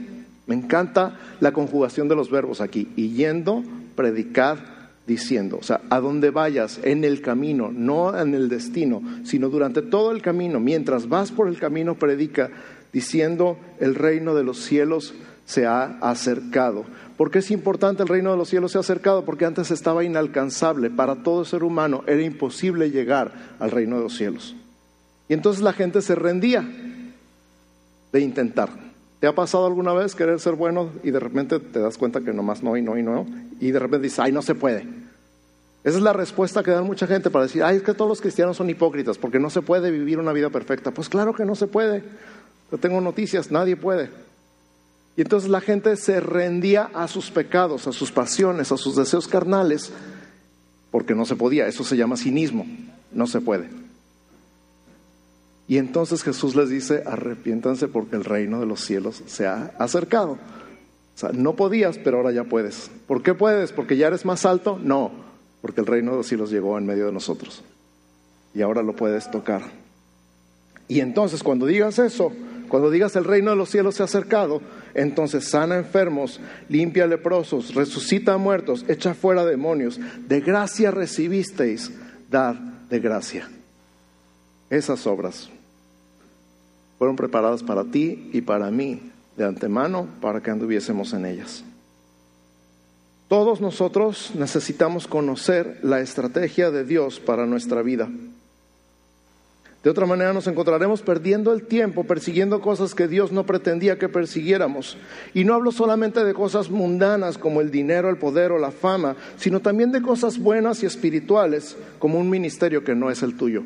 me 0.47 0.55
encanta 0.55 1.19
la 1.41 1.53
conjugación 1.53 2.09
de 2.09 2.17
los 2.17 2.31
verbos 2.31 2.61
aquí. 2.61 2.89
Y 2.97 3.11
yendo, 3.11 3.63
predicad 3.95 4.59
diciendo. 5.07 5.59
O 5.61 5.63
sea, 5.63 5.81
a 5.91 6.01
donde 6.01 6.31
vayas, 6.31 6.81
en 6.83 7.05
el 7.05 7.21
camino, 7.21 7.71
no 7.73 8.19
en 8.19 8.35
el 8.35 8.49
destino, 8.49 9.03
sino 9.25 9.49
durante 9.49 9.83
todo 9.83 10.13
el 10.13 10.23
camino, 10.23 10.61
mientras 10.61 11.09
vas 11.09 11.31
por 11.31 11.49
el 11.49 11.59
camino, 11.59 11.95
predica 11.95 12.51
diciendo, 12.93 13.57
el 13.81 13.95
reino 13.95 14.35
de 14.35 14.45
los 14.45 14.59
cielos 14.59 15.15
se 15.47 15.67
ha 15.67 15.99
acercado. 16.01 16.85
¿Por 17.17 17.31
qué 17.31 17.39
es 17.39 17.51
importante 17.51 18.03
el 18.03 18.09
reino 18.09 18.33
de 18.33 18.37
los 18.37 18.49
cielos 18.49 18.73
se 18.73 18.79
ha 18.79 18.81
acercado? 18.81 19.25
Porque 19.25 19.45
antes 19.45 19.71
estaba 19.71 20.03
inalcanzable. 20.05 20.91
Para 20.91 21.23
todo 21.23 21.45
ser 21.45 21.63
humano 21.63 22.03
era 22.07 22.23
imposible 22.23 22.91
llegar 22.91 23.33
al 23.59 23.71
reino 23.71 23.97
de 23.97 24.03
los 24.03 24.17
cielos. 24.17 24.57
Y 25.29 25.35
entonces 25.35 25.63
la 25.63 25.73
gente 25.73 26.03
se 26.03 26.15
rendía 26.15 26.69
de 28.13 28.21
intentar. 28.21 28.82
¿Te 29.23 29.29
ha 29.29 29.35
pasado 29.37 29.67
alguna 29.67 29.93
vez 29.93 30.17
querer 30.17 30.41
ser 30.41 30.57
bueno 30.57 30.91
y 31.05 31.13
de 31.13 31.21
repente 31.21 31.61
te 31.61 31.79
das 31.79 31.97
cuenta 31.97 32.23
que 32.23 32.33
nomás 32.33 32.65
no 32.65 32.77
y 32.77 32.83
no 32.83 32.99
y 32.99 33.05
no? 33.05 33.25
Y 33.61 33.71
de 33.71 33.79
repente 33.79 34.03
dices, 34.03 34.19
ay, 34.19 34.33
no 34.33 34.43
se 34.43 34.57
puede. 34.57 34.85
Esa 35.85 35.97
es 35.99 36.03
la 36.03 36.13
respuesta 36.13 36.65
que 36.65 36.73
dan 36.73 36.85
mucha 36.85 37.07
gente 37.07 37.31
para 37.31 37.45
decir, 37.45 37.63
ay, 37.63 37.77
es 37.77 37.83
que 37.85 37.95
todos 37.95 38.09
los 38.09 38.21
cristianos 38.21 38.57
son 38.57 38.69
hipócritas 38.69 39.19
porque 39.19 39.39
no 39.39 39.49
se 39.49 39.63
puede 39.63 39.93
vivir 39.93 40.19
una 40.19 40.33
vida 40.33 40.51
perfecta. 40.51 40.91
Pues 40.91 41.09
claro 41.09 41.35
que 41.35 41.45
no 41.45 41.55
se 41.55 41.69
puede. 41.69 42.03
Yo 42.73 42.79
tengo 42.79 43.01
noticias, 43.01 43.53
nadie 43.53 43.77
puede. 43.77 44.11
Y 45.17 45.21
entonces 45.21 45.51
la 45.51 45.61
gente 45.61 45.95
se 45.95 46.19
rendía 46.19 46.91
a 46.93 47.07
sus 47.07 47.31
pecados, 47.31 47.87
a 47.87 47.93
sus 47.93 48.11
pasiones, 48.11 48.73
a 48.73 48.77
sus 48.77 48.97
deseos 48.97 49.29
carnales, 49.29 49.93
porque 50.91 51.15
no 51.15 51.27
se 51.27 51.37
podía. 51.37 51.69
Eso 51.69 51.85
se 51.85 51.97
llama 51.97 52.17
cinismo. 52.17 52.67
No 53.13 53.29
se 53.29 53.41
puede. 53.41 53.82
Y 55.69 55.79
entonces 55.79 56.23
Jesús 56.23 56.57
les 56.57 56.69
dice, 56.69 57.03
arrepiéntanse 57.07 57.89
porque 57.89 58.17
el 58.17 58.25
reino 58.25 58.61
de 58.61 58.67
los 58.67 58.81
cielos 58.81 59.23
se 59.27 59.47
ha 59.47 59.73
acercado. 59.79 60.33
O 60.33 61.19
sea, 61.19 61.31
no 61.33 61.55
podías, 61.55 61.99
pero 61.99 62.19
ahora 62.19 62.33
ya 62.33 62.45
puedes. 62.45 62.91
¿Por 63.07 63.23
qué 63.23 63.35
puedes? 63.35 63.73
¿Porque 63.73 63.97
ya 63.97 64.09
eres 64.09 64.25
más 64.25 64.45
alto? 64.45 64.79
No, 64.83 65.13
porque 65.61 65.81
el 65.81 65.87
reino 65.87 66.13
de 66.13 66.19
los 66.19 66.27
cielos 66.27 66.51
llegó 66.51 66.79
en 66.79 66.87
medio 66.87 67.07
de 67.07 67.13
nosotros. 67.13 67.63
Y 68.55 68.63
ahora 68.63 68.83
lo 68.83 68.97
puedes 68.97 69.31
tocar. 69.31 69.63
Y 70.89 71.01
entonces 71.01 71.43
cuando 71.43 71.67
digas 71.67 71.99
eso, 71.99 72.33
cuando 72.69 72.91
digas 72.91 73.17
el 73.17 73.25
reino 73.25 73.51
de 73.51 73.57
los 73.57 73.71
cielos 73.71 73.95
se 73.95 74.03
ha 74.03 74.07
acercado, 74.07 74.61
entonces 74.95 75.49
sana 75.49 75.77
enfermos, 75.77 76.41
limpia 76.69 77.07
leprosos, 77.07 77.75
resucita 77.75 78.37
muertos, 78.37 78.85
echa 78.89 79.15
fuera 79.15 79.45
demonios. 79.45 80.01
De 80.27 80.41
gracia 80.41 80.91
recibisteis, 80.91 81.93
dad 82.31 82.55
de 82.55 82.99
gracia. 83.01 83.49
Esas 84.73 85.07
obras 85.07 85.51
fueron 86.97 87.15
preparadas 87.15 87.63
para 87.63 87.85
ti 87.85 88.31
y 88.33 88.41
para 88.41 88.71
mí 88.71 89.03
de 89.37 89.45
antemano 89.45 90.09
para 90.23 90.43
que 90.43 90.51
anduviésemos 90.51 91.13
en 91.13 91.27
ellas. 91.27 91.63
Todos 93.29 93.61
nosotros 93.61 94.33
necesitamos 94.35 95.07
conocer 95.07 95.79
la 95.83 96.01
estrategia 96.01 96.71
de 96.71 96.87
Dios 96.87 97.21
para 97.21 97.45
nuestra 97.45 97.83
vida. 97.83 98.09
De 99.85 99.91
otra 99.91 100.07
manera 100.07 100.33
nos 100.33 100.47
encontraremos 100.47 101.03
perdiendo 101.03 101.53
el 101.53 101.67
tiempo 101.67 102.05
persiguiendo 102.05 102.63
cosas 102.63 102.95
que 102.95 103.09
Dios 103.09 103.31
no 103.31 103.45
pretendía 103.45 103.99
que 103.99 104.09
persiguiéramos. 104.09 104.97
Y 105.35 105.45
no 105.45 105.53
hablo 105.53 105.71
solamente 105.71 106.25
de 106.25 106.33
cosas 106.33 106.71
mundanas 106.71 107.37
como 107.37 107.61
el 107.61 107.71
dinero, 107.71 108.09
el 108.09 108.17
poder 108.17 108.53
o 108.53 108.59
la 108.59 108.71
fama, 108.71 109.17
sino 109.37 109.61
también 109.61 109.93
de 109.93 110.01
cosas 110.01 110.39
buenas 110.39 110.83
y 110.83 110.87
espirituales 110.87 111.77
como 111.99 112.19
un 112.19 112.31
ministerio 112.31 112.83
que 112.85 112.95
no 112.95 113.11
es 113.11 113.23
el 113.23 113.37
tuyo. 113.37 113.65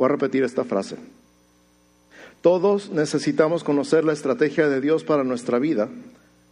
Voy 0.00 0.06
a 0.06 0.12
repetir 0.12 0.44
esta 0.44 0.64
frase. 0.64 0.96
Todos 2.40 2.88
necesitamos 2.88 3.62
conocer 3.62 4.02
la 4.02 4.14
estrategia 4.14 4.66
de 4.66 4.80
Dios 4.80 5.04
para 5.04 5.24
nuestra 5.24 5.58
vida. 5.58 5.90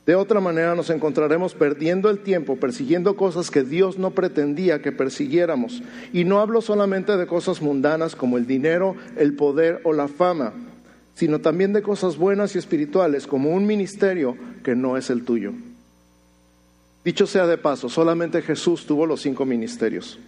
De 0.05 0.17
otra 0.17 0.39
manera 0.39 0.75
nos 0.75 0.91
encontraremos 0.91 1.55
perdiendo 1.55 2.11
el 2.11 2.19
tiempo 2.19 2.57
persiguiendo 2.57 3.17
cosas 3.17 3.51
que 3.51 3.63
Dios 3.63 3.97
no 3.97 4.11
pretendía 4.11 4.83
que 4.83 4.93
persiguiéramos. 4.93 5.83
Y 6.13 6.25
no 6.25 6.41
hablo 6.41 6.61
solamente 6.61 7.17
de 7.17 7.27
cosas 7.27 7.63
mundanas 7.63 8.15
como 8.15 8.37
el 8.37 8.47
dinero, 8.47 8.97
el 9.17 9.33
poder 9.33 9.81
o 9.85 9.95
la 9.95 10.09
fama, 10.09 10.53
sino 11.15 11.39
también 11.39 11.73
de 11.73 11.81
cosas 11.81 12.19
buenas 12.19 12.55
y 12.55 12.59
espirituales 12.59 13.27
como 13.27 13.49
un 13.49 13.67
ministerio 13.67 14.37
que 14.63 14.77
no 14.77 14.99
es 14.99 15.09
el 15.09 15.25
tuyo. 15.25 15.55
Dicho 17.03 17.27
sea 17.27 17.47
de 17.47 17.57
paso, 17.57 17.89
solamente 17.89 18.43
Jesús 18.43 18.85
tuvo 18.85 19.07
los 19.07 19.23
cinco 19.23 19.47
ministerios 19.47 20.19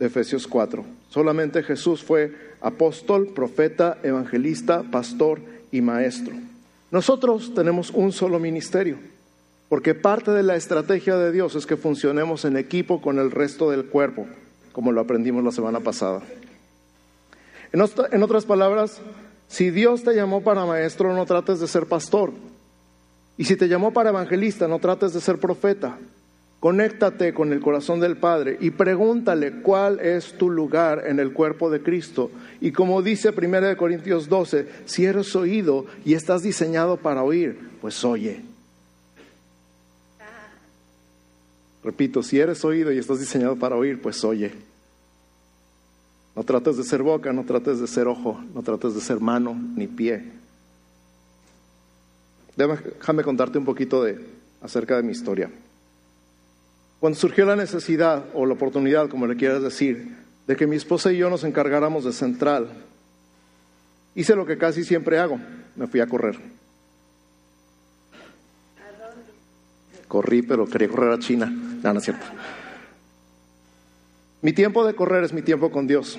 de 0.00 0.06
Efesios 0.06 0.48
4. 0.48 0.84
Solamente 1.10 1.62
Jesús 1.62 2.02
fue 2.02 2.34
apóstol, 2.60 3.28
profeta, 3.28 3.98
evangelista, 4.02 4.82
pastor 4.90 5.40
y 5.70 5.82
maestro. 5.82 6.34
Nosotros 6.90 7.54
tenemos 7.54 7.90
un 7.90 8.10
solo 8.10 8.40
ministerio, 8.40 8.96
porque 9.68 9.94
parte 9.94 10.32
de 10.32 10.42
la 10.42 10.56
estrategia 10.56 11.16
de 11.16 11.30
Dios 11.30 11.54
es 11.54 11.66
que 11.66 11.76
funcionemos 11.76 12.44
en 12.44 12.56
equipo 12.56 13.00
con 13.00 13.18
el 13.18 13.30
resto 13.30 13.70
del 13.70 13.84
cuerpo, 13.84 14.26
como 14.72 14.90
lo 14.90 15.02
aprendimos 15.02 15.44
la 15.44 15.52
semana 15.52 15.80
pasada. 15.80 16.22
En, 17.72 18.22
otras 18.22 18.46
palabras, 18.46 19.00
si 19.48 19.70
Dios 19.70 20.02
te 20.02 20.14
llamó 20.14 20.42
para 20.42 20.66
maestro, 20.66 21.14
no 21.14 21.26
trates 21.26 21.60
de 21.60 21.68
ser 21.68 21.86
pastor. 21.86 22.32
Y 23.36 23.44
si 23.44 23.54
te 23.54 23.68
llamó 23.68 23.92
para 23.92 24.10
evangelista, 24.10 24.66
no 24.66 24.80
trates 24.80 25.12
de 25.12 25.20
ser 25.20 25.38
profeta. 25.38 25.98
Conéctate 26.60 27.32
con 27.32 27.54
el 27.54 27.60
corazón 27.60 28.00
del 28.00 28.18
Padre 28.18 28.58
y 28.60 28.70
pregúntale 28.70 29.62
cuál 29.62 29.98
es 29.98 30.34
tu 30.34 30.50
lugar 30.50 31.04
en 31.06 31.18
el 31.18 31.32
cuerpo 31.32 31.70
de 31.70 31.82
Cristo. 31.82 32.30
Y 32.60 32.70
como 32.70 33.00
dice 33.00 33.30
1 33.30 33.78
Corintios 33.78 34.28
12, 34.28 34.68
si 34.84 35.06
eres 35.06 35.34
oído 35.34 35.86
y 36.04 36.12
estás 36.12 36.42
diseñado 36.42 36.98
para 36.98 37.22
oír, 37.22 37.58
pues 37.80 38.04
oye. 38.04 38.42
Repito, 41.82 42.22
si 42.22 42.38
eres 42.38 42.62
oído 42.62 42.92
y 42.92 42.98
estás 42.98 43.18
diseñado 43.20 43.56
para 43.56 43.76
oír, 43.76 43.98
pues 44.02 44.22
oye. 44.22 44.52
No 46.36 46.44
trates 46.44 46.76
de 46.76 46.84
ser 46.84 47.02
boca, 47.02 47.32
no 47.32 47.44
trates 47.44 47.80
de 47.80 47.86
ser 47.86 48.06
ojo, 48.06 48.38
no 48.54 48.62
trates 48.62 48.94
de 48.94 49.00
ser 49.00 49.18
mano 49.18 49.54
ni 49.76 49.86
pie. 49.86 50.24
Déjame 52.54 53.22
contarte 53.22 53.56
un 53.56 53.64
poquito 53.64 54.02
de, 54.04 54.20
acerca 54.60 54.96
de 54.96 55.02
mi 55.02 55.12
historia. 55.12 55.50
Cuando 57.00 57.18
surgió 57.18 57.46
la 57.46 57.56
necesidad 57.56 58.26
o 58.34 58.44
la 58.44 58.52
oportunidad, 58.52 59.08
como 59.08 59.26
le 59.26 59.36
quieras 59.36 59.62
decir, 59.62 60.16
de 60.46 60.54
que 60.54 60.66
mi 60.66 60.76
esposa 60.76 61.10
y 61.10 61.16
yo 61.16 61.30
nos 61.30 61.44
encargáramos 61.44 62.04
de 62.04 62.12
Central, 62.12 62.68
hice 64.14 64.36
lo 64.36 64.44
que 64.44 64.58
casi 64.58 64.84
siempre 64.84 65.18
hago, 65.18 65.40
me 65.76 65.86
fui 65.86 66.00
a 66.00 66.06
correr. 66.06 66.38
Corrí, 70.08 70.42
pero 70.42 70.66
quería 70.66 70.88
correr 70.88 71.12
a 71.12 71.18
China. 71.18 71.46
No, 71.46 71.92
no 71.92 71.98
es 72.00 72.04
cierto. 72.04 72.26
Mi 74.42 74.52
tiempo 74.52 74.84
de 74.84 74.94
correr 74.94 75.24
es 75.24 75.32
mi 75.32 75.40
tiempo 75.40 75.70
con 75.70 75.86
Dios. 75.86 76.18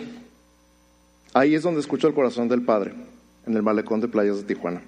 Ahí 1.34 1.54
es 1.54 1.64
donde 1.64 1.82
escucho 1.82 2.08
el 2.08 2.14
corazón 2.14 2.48
del 2.48 2.64
Padre, 2.64 2.94
en 3.46 3.56
el 3.56 3.62
malecón 3.62 4.02
de 4.02 4.08
playas 4.08 4.38
de 4.38 4.44
Tijuana. 4.44 4.82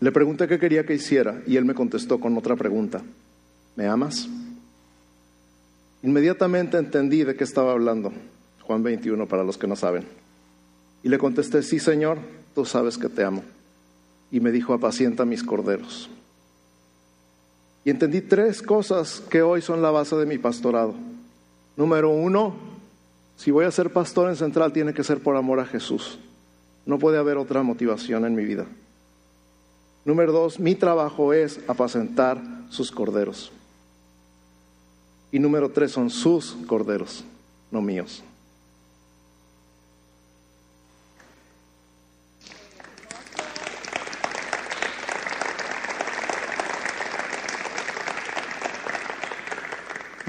Le 0.00 0.12
pregunté 0.12 0.48
qué 0.48 0.58
quería 0.58 0.86
que 0.86 0.94
hiciera 0.94 1.42
y 1.46 1.56
él 1.56 1.64
me 1.66 1.74
contestó 1.74 2.18
con 2.18 2.36
otra 2.36 2.56
pregunta. 2.56 3.02
¿Me 3.76 3.86
amas? 3.86 4.28
Inmediatamente 6.02 6.78
entendí 6.78 7.22
de 7.22 7.36
qué 7.36 7.44
estaba 7.44 7.72
hablando. 7.72 8.12
Juan 8.62 8.82
21 8.82 9.26
para 9.26 9.44
los 9.44 9.58
que 9.58 9.66
no 9.66 9.76
saben. 9.76 10.04
Y 11.02 11.08
le 11.10 11.18
contesté, 11.18 11.62
sí 11.62 11.78
Señor, 11.78 12.18
tú 12.54 12.64
sabes 12.64 12.96
que 12.96 13.08
te 13.08 13.24
amo. 13.24 13.44
Y 14.30 14.40
me 14.40 14.52
dijo, 14.52 14.72
apacienta 14.72 15.26
mis 15.26 15.42
corderos. 15.42 16.08
Y 17.84 17.90
entendí 17.90 18.22
tres 18.22 18.62
cosas 18.62 19.22
que 19.28 19.42
hoy 19.42 19.60
son 19.60 19.82
la 19.82 19.90
base 19.90 20.16
de 20.16 20.26
mi 20.26 20.38
pastorado. 20.38 20.94
Número 21.76 22.10
uno, 22.10 22.54
si 23.36 23.50
voy 23.50 23.64
a 23.64 23.70
ser 23.70 23.90
pastor 23.90 24.28
en 24.30 24.36
Central 24.36 24.72
tiene 24.72 24.94
que 24.94 25.04
ser 25.04 25.20
por 25.20 25.36
amor 25.36 25.60
a 25.60 25.66
Jesús. 25.66 26.18
No 26.86 26.98
puede 26.98 27.18
haber 27.18 27.36
otra 27.36 27.62
motivación 27.62 28.24
en 28.24 28.34
mi 28.34 28.44
vida. 28.44 28.66
Número 30.04 30.32
dos, 30.32 30.58
mi 30.58 30.74
trabajo 30.74 31.32
es 31.32 31.60
apacentar 31.68 32.40
sus 32.70 32.90
corderos. 32.90 33.52
Y 35.30 35.38
número 35.38 35.70
tres, 35.70 35.92
son 35.92 36.10
sus 36.10 36.56
corderos, 36.66 37.24
no 37.70 37.82
míos. 37.82 38.24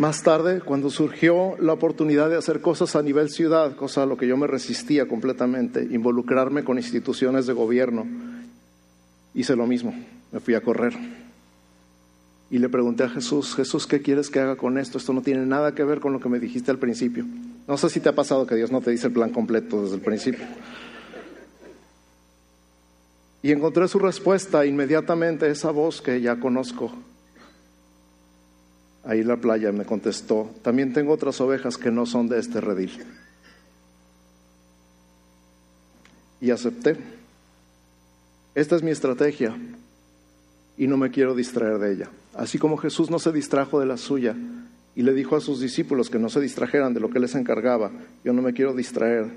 Más 0.02 0.24
tarde, 0.24 0.62
cuando 0.62 0.90
surgió 0.90 1.56
la 1.60 1.74
oportunidad 1.74 2.28
de 2.28 2.36
hacer 2.36 2.60
cosas 2.60 2.96
a 2.96 3.04
nivel 3.04 3.30
ciudad, 3.30 3.76
cosa 3.76 4.02
a 4.02 4.06
lo 4.08 4.18
que 4.18 4.26
yo 4.26 4.36
me 4.36 4.48
resistía 4.48 5.08
completamente, 5.08 5.88
involucrarme 5.92 6.64
con 6.64 6.78
instituciones 6.78 7.46
de 7.46 7.54
gobierno, 7.54 8.08
hice 9.34 9.56
lo 9.56 9.67
mismo, 9.67 9.94
me 10.32 10.39
fui 10.39 10.54
a 10.54 10.62
correr. 10.62 10.94
Y 12.50 12.60
le 12.60 12.67
pregunté 12.67 13.04
a 13.04 13.10
Jesús, 13.10 13.56
Jesús, 13.56 13.88
¿qué 13.88 14.02
quieres 14.02 14.30
que 14.30 14.39
haga 14.39 14.58
con 14.58 14.78
esto? 14.78 14.98
Esto 14.98 15.13
no 15.13 15.22
tiene 15.22 15.46
nada 15.46 15.74
que 15.74 15.86
ver 15.86 16.02
con 16.02 16.12
lo 16.12 16.20
que 16.20 16.28
me 16.28 16.38
dijiste 16.38 16.70
al 16.70 16.80
principio. 16.80 17.26
No 17.65 17.78
sé 17.78 17.89
si 17.89 18.02
te 18.02 18.10
ha 18.10 18.15
pasado 18.15 18.46
que 18.46 18.56
Dios 18.56 18.72
no 18.72 18.82
te 18.82 18.91
dice 18.91 19.08
el 19.08 19.13
plan 19.13 19.30
completo 19.30 19.84
desde 19.84 19.96
el 19.96 20.02
principio. 20.02 20.46
Y 23.41 23.52
encontré 23.52 23.88
su 23.88 24.00
respuesta 24.00 24.65
inmediatamente, 24.65 25.50
esa 25.50 25.72
voz 25.72 26.02
que 26.02 26.20
ya 26.20 26.39
conozco. 26.39 26.91
Ahí 29.04 29.22
en 29.22 29.30
la 29.30 29.38
playa 29.38 29.72
me 29.72 29.86
contestó, 29.86 30.52
también 30.62 30.94
tengo 30.94 31.13
otras 31.13 31.39
ovejas 31.41 31.78
que 31.78 31.89
no 31.89 32.06
son 32.06 32.28
de 32.28 32.39
este 32.39 32.62
redil. 32.62 33.04
Y 36.41 36.52
acepté. 36.52 37.21
Esta 38.54 38.76
es 38.76 38.84
mi 38.84 38.92
estrategia 38.92 39.56
y 40.78 40.88
no 40.88 40.98
me 40.98 41.12
quiero 41.12 41.36
distraer 41.36 41.80
de 41.80 41.94
ella. 41.94 42.10
Así 42.34 42.58
como 42.58 42.78
Jesús 42.78 43.10
no 43.10 43.20
se 43.20 43.32
distrajo 43.32 43.80
de 43.80 43.86
la 43.86 43.98
suya 43.98 44.36
y 44.96 45.04
le 45.04 45.14
dijo 45.14 45.36
a 45.36 45.42
sus 45.42 45.60
discípulos 45.60 46.10
que 46.10 46.20
no 46.20 46.30
se 46.30 46.42
distrajeran 46.42 46.94
de 46.94 47.00
lo 47.00 47.10
que 47.10 47.20
les 47.20 47.36
encargaba, 47.36 47.92
yo 48.24 48.34
no 48.34 48.42
me 48.42 48.54
quiero 48.54 48.74
distraer 48.74 49.28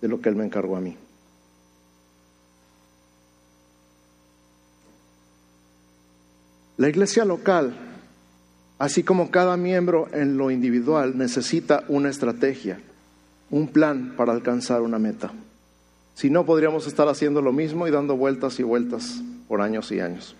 de 0.00 0.08
lo 0.08 0.20
que 0.20 0.30
Él 0.30 0.36
me 0.36 0.44
encargó 0.44 0.76
a 0.76 0.80
mí. 0.80 0.96
La 6.76 6.88
iglesia 6.88 7.24
local, 7.24 7.74
así 8.78 9.04
como 9.04 9.30
cada 9.30 9.56
miembro 9.56 10.08
en 10.12 10.36
lo 10.36 10.50
individual, 10.50 11.16
necesita 11.16 11.84
una 11.88 12.08
estrategia, 12.08 12.80
un 13.50 13.68
plan 13.68 14.14
para 14.16 14.32
alcanzar 14.32 14.82
una 14.82 14.98
meta. 14.98 15.32
Si 16.14 16.30
no, 16.30 16.46
podríamos 16.46 16.86
estar 16.86 17.08
haciendo 17.08 17.42
lo 17.42 17.52
mismo 17.52 17.86
y 17.86 17.90
dando 17.90 18.16
vueltas 18.16 18.58
y 18.60 18.62
vueltas 18.62 19.20
por 19.48 19.60
años 19.60 19.90
y 19.90 20.00
años. 20.00 20.36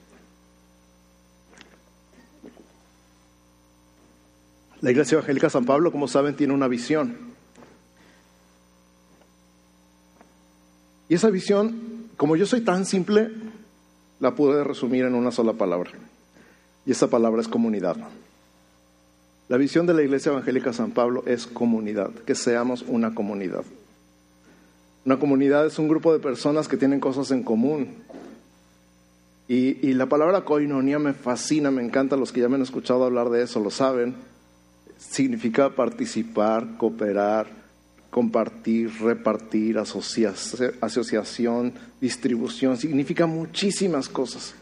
La 4.80 4.90
Iglesia 4.90 5.16
Evangélica 5.16 5.50
San 5.50 5.64
Pablo, 5.64 5.90
como 5.90 6.08
saben, 6.08 6.36
tiene 6.36 6.52
una 6.52 6.68
visión. 6.68 7.16
Y 11.08 11.14
esa 11.14 11.30
visión, 11.30 12.10
como 12.16 12.36
yo 12.36 12.46
soy 12.46 12.60
tan 12.60 12.86
simple, 12.86 13.30
la 14.20 14.34
pude 14.34 14.62
resumir 14.62 15.04
en 15.04 15.14
una 15.14 15.32
sola 15.32 15.54
palabra. 15.54 15.90
Y 16.86 16.92
esa 16.92 17.08
palabra 17.08 17.40
es 17.40 17.48
comunidad. 17.48 17.96
La 19.48 19.56
visión 19.56 19.86
de 19.86 19.94
la 19.94 20.02
Iglesia 20.02 20.32
Evangélica 20.32 20.72
San 20.72 20.92
Pablo 20.92 21.22
es 21.26 21.46
comunidad, 21.46 22.10
que 22.10 22.34
seamos 22.34 22.82
una 22.82 23.14
comunidad. 23.14 23.64
Una 25.04 25.18
comunidad 25.18 25.66
es 25.66 25.78
un 25.78 25.88
grupo 25.88 26.12
de 26.12 26.18
personas 26.18 26.66
que 26.66 26.76
tienen 26.76 27.00
cosas 27.00 27.30
en 27.30 27.42
común. 27.42 27.88
Y, 29.46 29.92
la 29.92 30.06
palabra 30.06 30.46
koinonia 30.46 30.98
me 30.98 31.12
fascina, 31.12 31.70
me 31.70 31.82
encanta, 31.84 32.16
los 32.16 32.32
que 32.32 32.40
ya 32.40 32.48
me 32.48 32.54
han 32.54 32.62
escuchado 32.62 33.04
hablar 33.04 33.28
de 33.28 33.42
eso 33.42 33.60
lo 33.60 33.70
saben. 33.70 34.14
Significa 34.96 35.68
participar, 35.70 36.78
cooperar, 36.78 37.48
compartir, 38.08 38.90
repartir, 39.00 39.76
asociación, 39.78 41.74
distribución, 42.00 42.78
significa 42.78 43.26
muchísimas 43.26 44.08
cosas. 44.08 44.54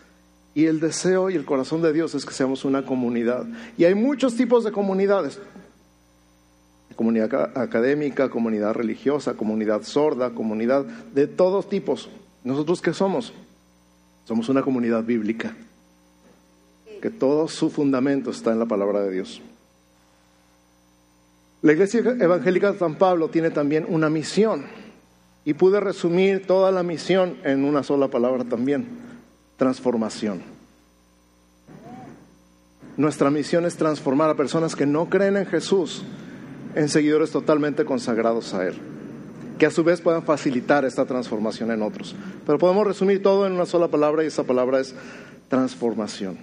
Y 0.55 0.66
el 0.66 0.81
deseo 0.81 1.31
y 1.31 1.37
el 1.37 1.44
corazón 1.44 1.81
de 1.83 1.92
Dios 1.92 2.16
es 2.16 2.26
que 2.26 2.35
seamos 2.35 2.64
una 2.64 2.85
comunidad. 2.85 3.46
Y 3.78 3.85
hay 3.85 3.94
muchos 3.94 4.35
tipos 4.35 4.64
de 4.64 4.72
comunidades. 4.72 5.38
Comunidad 6.96 7.57
académica, 7.57 8.28
comunidad 8.28 8.74
religiosa, 8.74 9.35
comunidad 9.35 9.83
sorda, 9.83 10.31
comunidad 10.31 10.85
de 10.85 11.26
todos 11.26 11.68
tipos. 11.68 12.11
¿Nosotros 12.44 12.83
qué 12.83 12.92
somos? 12.92 13.33
Somos 14.24 14.48
una 14.48 14.62
comunidad 14.62 15.02
bíblica. 15.05 15.55
Que 17.00 17.11
todo 17.11 17.48
su 17.48 17.70
fundamento 17.70 18.31
está 18.31 18.52
en 18.52 18.59
la 18.59 18.66
palabra 18.66 19.00
de 19.00 19.11
Dios. 19.11 19.40
La 21.62 21.72
Iglesia 21.72 22.00
Evangélica 22.00 22.72
de 22.72 22.78
San 22.78 22.96
Pablo 22.96 23.28
tiene 23.28 23.50
también 23.50 23.87
una 23.88 24.11
misión. 24.11 24.64
Y 25.44 25.55
pude 25.55 25.81
resumir 25.81 26.46
toda 26.46 26.70
la 26.70 26.83
misión 26.83 27.37
en 27.44 27.64
una 27.64 27.83
sola 27.83 28.09
palabra 28.09 28.44
también 28.44 28.87
transformación. 29.57 30.42
Nuestra 32.96 33.31
misión 33.31 33.64
es 33.64 33.76
transformar 33.76 34.28
a 34.31 34.35
personas 34.35 34.74
que 34.76 34.87
no 34.87 35.09
creen 35.09 35.37
en 35.37 35.46
Jesús 35.46 36.02
en 36.74 36.88
seguidores 36.88 37.30
totalmente 37.30 37.85
consagrados 37.85 38.54
a 38.54 38.66
Él, 38.66 38.74
que 39.58 39.66
a 39.66 39.70
su 39.70 39.85
vez 39.85 40.00
puedan 40.00 40.22
facilitar 40.22 40.85
esta 40.85 41.04
transformación 41.04 41.70
en 41.70 41.82
otros. 41.82 42.14
Pero 42.46 42.58
podemos 42.58 42.87
resumir 42.87 43.22
todo 43.22 43.46
en 43.46 43.52
una 43.52 43.66
sola 43.66 43.88
palabra 43.88 44.24
y 44.24 44.28
esa 44.28 44.44
palabra 44.44 44.80
es 44.80 44.94
transformación. 45.48 46.38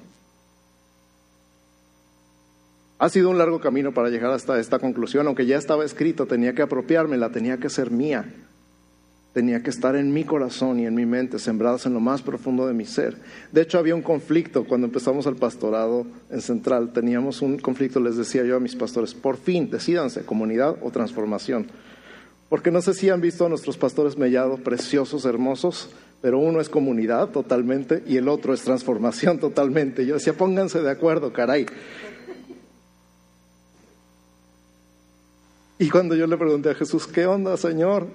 Ha 2.99 3.09
sido 3.09 3.29
un 3.29 3.37
largo 3.37 3.61
camino 3.61 3.93
para 3.93 4.09
llegar 4.09 4.31
hasta 4.31 4.59
esta 4.59 4.79
conclusión, 4.79 5.25
aunque 5.25 5.45
ya 5.45 5.57
estaba 5.57 5.85
escrito, 5.85 6.25
tenía 6.25 6.53
que 6.53 6.61
apropiármela, 6.61 7.31
tenía 7.31 7.57
que 7.57 7.69
ser 7.69 7.91
mía 7.91 8.25
tenía 9.33 9.61
que 9.61 9.69
estar 9.69 9.95
en 9.95 10.11
mi 10.11 10.23
corazón 10.23 10.79
y 10.79 10.85
en 10.85 10.95
mi 10.95 11.05
mente, 11.05 11.39
sembradas 11.39 11.85
en 11.85 11.93
lo 11.93 11.99
más 11.99 12.21
profundo 12.21 12.67
de 12.67 12.73
mi 12.73 12.85
ser. 12.85 13.17
De 13.51 13.61
hecho, 13.61 13.77
había 13.77 13.95
un 13.95 14.01
conflicto 14.01 14.65
cuando 14.65 14.87
empezamos 14.87 15.25
el 15.27 15.35
pastorado 15.35 16.05
en 16.29 16.41
Central. 16.41 16.91
Teníamos 16.93 17.41
un 17.41 17.59
conflicto, 17.59 17.99
les 17.99 18.17
decía 18.17 18.43
yo 18.43 18.55
a 18.55 18.59
mis 18.59 18.75
pastores, 18.75 19.13
por 19.13 19.37
fin, 19.37 19.69
decídanse, 19.69 20.25
comunidad 20.25 20.77
o 20.81 20.91
transformación. 20.91 21.67
Porque 22.49 22.71
no 22.71 22.81
sé 22.81 22.95
si 22.95 23.09
han 23.09 23.21
visto 23.21 23.45
a 23.45 23.49
nuestros 23.49 23.77
pastores 23.77 24.17
mellados, 24.17 24.59
preciosos, 24.61 25.25
hermosos, 25.25 25.89
pero 26.21 26.39
uno 26.39 26.59
es 26.59 26.67
comunidad 26.67 27.29
totalmente 27.29 28.03
y 28.07 28.17
el 28.17 28.27
otro 28.27 28.53
es 28.53 28.61
transformación 28.63 29.39
totalmente. 29.39 30.05
Yo 30.05 30.15
decía, 30.15 30.33
pónganse 30.33 30.81
de 30.81 30.89
acuerdo, 30.89 31.31
caray. 31.31 31.67
Y 35.77 35.89
cuando 35.89 36.15
yo 36.15 36.27
le 36.27 36.35
pregunté 36.35 36.71
a 36.71 36.75
Jesús, 36.75 37.07
¿qué 37.07 37.25
onda, 37.25 37.55
Señor? 37.55 38.07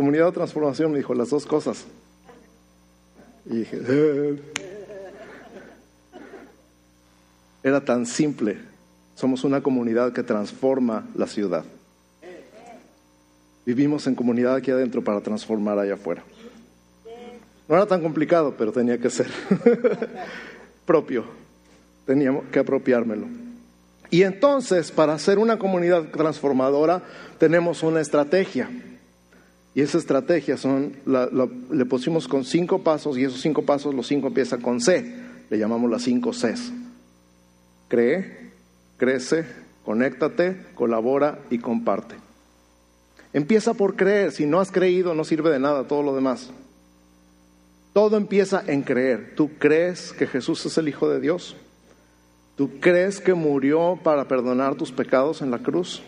Comunidad 0.00 0.28
de 0.28 0.32
Transformación 0.32 0.92
me 0.92 0.96
dijo 0.96 1.12
las 1.12 1.28
dos 1.28 1.44
cosas. 1.44 1.84
Y 3.44 3.56
dije, 3.56 3.78
eh". 3.86 4.40
era 7.62 7.84
tan 7.84 8.06
simple. 8.06 8.56
Somos 9.14 9.44
una 9.44 9.62
comunidad 9.62 10.14
que 10.14 10.22
transforma 10.22 11.06
la 11.14 11.26
ciudad. 11.26 11.64
Vivimos 13.66 14.06
en 14.06 14.14
comunidad 14.14 14.54
aquí 14.54 14.70
adentro 14.70 15.04
para 15.04 15.20
transformar 15.20 15.78
allá 15.78 15.92
afuera. 15.92 16.22
No 17.68 17.74
era 17.76 17.84
tan 17.84 18.00
complicado, 18.00 18.54
pero 18.56 18.72
tenía 18.72 18.96
que 18.96 19.10
ser 19.10 19.26
propio. 20.86 21.26
Teníamos 22.06 22.46
que 22.46 22.58
apropiármelo. 22.58 23.26
Y 24.08 24.22
entonces, 24.22 24.92
para 24.92 25.18
ser 25.18 25.38
una 25.38 25.58
comunidad 25.58 26.04
transformadora, 26.04 27.02
tenemos 27.38 27.82
una 27.82 28.00
estrategia. 28.00 28.70
Y 29.74 29.82
esa 29.82 29.98
estrategia 29.98 30.56
son, 30.56 30.96
le 31.06 31.84
pusimos 31.86 32.26
con 32.26 32.44
cinco 32.44 32.82
pasos 32.82 33.16
y 33.16 33.24
esos 33.24 33.40
cinco 33.40 33.62
pasos, 33.62 33.94
los 33.94 34.06
cinco 34.06 34.28
empiezan 34.28 34.60
con 34.60 34.80
C, 34.80 35.14
le 35.48 35.58
llamamos 35.58 35.90
las 35.90 36.02
cinco 36.02 36.30
Cs. 36.32 36.72
Cree, 37.88 38.50
crece, 38.96 39.46
conéctate, 39.84 40.66
colabora 40.74 41.38
y 41.50 41.58
comparte. 41.58 42.16
Empieza 43.32 43.74
por 43.74 43.94
creer, 43.94 44.32
si 44.32 44.44
no 44.44 44.58
has 44.58 44.72
creído 44.72 45.14
no 45.14 45.22
sirve 45.22 45.50
de 45.50 45.60
nada 45.60 45.86
todo 45.86 46.02
lo 46.02 46.14
demás. 46.14 46.50
Todo 47.92 48.16
empieza 48.16 48.62
en 48.66 48.82
creer. 48.82 49.34
¿Tú 49.36 49.50
crees 49.58 50.12
que 50.12 50.26
Jesús 50.26 50.64
es 50.66 50.78
el 50.78 50.88
Hijo 50.88 51.08
de 51.08 51.20
Dios? 51.20 51.56
¿Tú 52.56 52.78
crees 52.80 53.20
que 53.20 53.34
murió 53.34 53.98
para 54.02 54.26
perdonar 54.26 54.74
tus 54.74 54.92
pecados 54.92 55.42
en 55.42 55.50
la 55.50 55.58
cruz? 55.58 56.02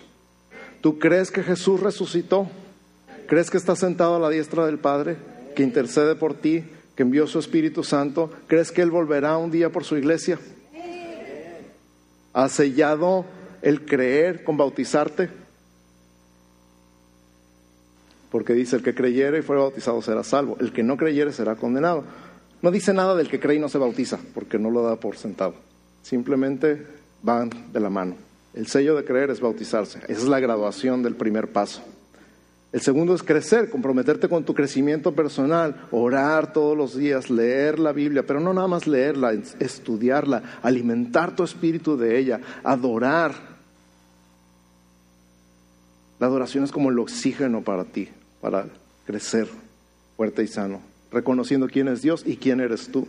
¿Tú 0.80 0.98
crees 0.98 1.30
que 1.30 1.42
Jesús 1.42 1.80
resucitó? 1.80 2.48
¿Crees 3.26 3.50
que 3.50 3.56
está 3.56 3.76
sentado 3.76 4.16
a 4.16 4.18
la 4.18 4.28
diestra 4.28 4.66
del 4.66 4.78
Padre, 4.78 5.16
que 5.54 5.62
intercede 5.62 6.14
por 6.14 6.34
ti, 6.34 6.64
que 6.94 7.02
envió 7.02 7.26
su 7.26 7.38
Espíritu 7.38 7.84
Santo? 7.84 8.30
¿Crees 8.46 8.70
que 8.72 8.82
Él 8.82 8.90
volverá 8.90 9.36
un 9.38 9.50
día 9.50 9.70
por 9.70 9.84
su 9.84 9.96
iglesia? 9.96 10.38
¿Has 12.32 12.52
sellado 12.52 13.24
el 13.60 13.84
creer 13.84 14.44
con 14.44 14.56
bautizarte? 14.56 15.28
Porque 18.30 18.54
dice, 18.54 18.76
el 18.76 18.82
que 18.82 18.94
creyere 18.94 19.40
y 19.40 19.42
fuera 19.42 19.62
bautizado 19.62 20.00
será 20.00 20.24
salvo, 20.24 20.56
el 20.60 20.72
que 20.72 20.82
no 20.82 20.96
creyere 20.96 21.32
será 21.32 21.56
condenado. 21.56 22.04
No 22.62 22.70
dice 22.70 22.94
nada 22.94 23.14
del 23.14 23.28
que 23.28 23.40
cree 23.40 23.56
y 23.56 23.60
no 23.60 23.68
se 23.68 23.78
bautiza, 23.78 24.18
porque 24.34 24.58
no 24.58 24.70
lo 24.70 24.82
da 24.82 24.96
por 24.96 25.16
sentado. 25.16 25.54
Simplemente 26.02 26.86
van 27.22 27.50
de 27.72 27.80
la 27.80 27.90
mano. 27.90 28.16
El 28.54 28.66
sello 28.66 28.94
de 28.94 29.04
creer 29.04 29.30
es 29.30 29.40
bautizarse. 29.40 29.98
Esa 30.08 30.12
es 30.12 30.28
la 30.28 30.40
graduación 30.40 31.02
del 31.02 31.16
primer 31.16 31.52
paso. 31.52 31.82
El 32.72 32.80
segundo 32.80 33.14
es 33.14 33.22
crecer, 33.22 33.68
comprometerte 33.68 34.30
con 34.30 34.44
tu 34.44 34.54
crecimiento 34.54 35.14
personal, 35.14 35.88
orar 35.90 36.54
todos 36.54 36.74
los 36.74 36.96
días, 36.96 37.28
leer 37.28 37.78
la 37.78 37.92
Biblia, 37.92 38.26
pero 38.26 38.40
no 38.40 38.54
nada 38.54 38.66
más 38.66 38.86
leerla, 38.86 39.32
estudiarla, 39.32 40.60
alimentar 40.62 41.36
tu 41.36 41.44
espíritu 41.44 41.98
de 41.98 42.18
ella, 42.18 42.40
adorar. 42.64 43.34
La 46.18 46.28
adoración 46.28 46.64
es 46.64 46.72
como 46.72 46.88
el 46.88 46.98
oxígeno 46.98 47.60
para 47.60 47.84
ti, 47.84 48.08
para 48.40 48.66
crecer 49.04 49.48
fuerte 50.16 50.42
y 50.42 50.46
sano, 50.46 50.80
reconociendo 51.10 51.68
quién 51.68 51.88
es 51.88 52.00
Dios 52.00 52.22
y 52.24 52.38
quién 52.38 52.60
eres 52.60 52.90
tú. 52.90 53.06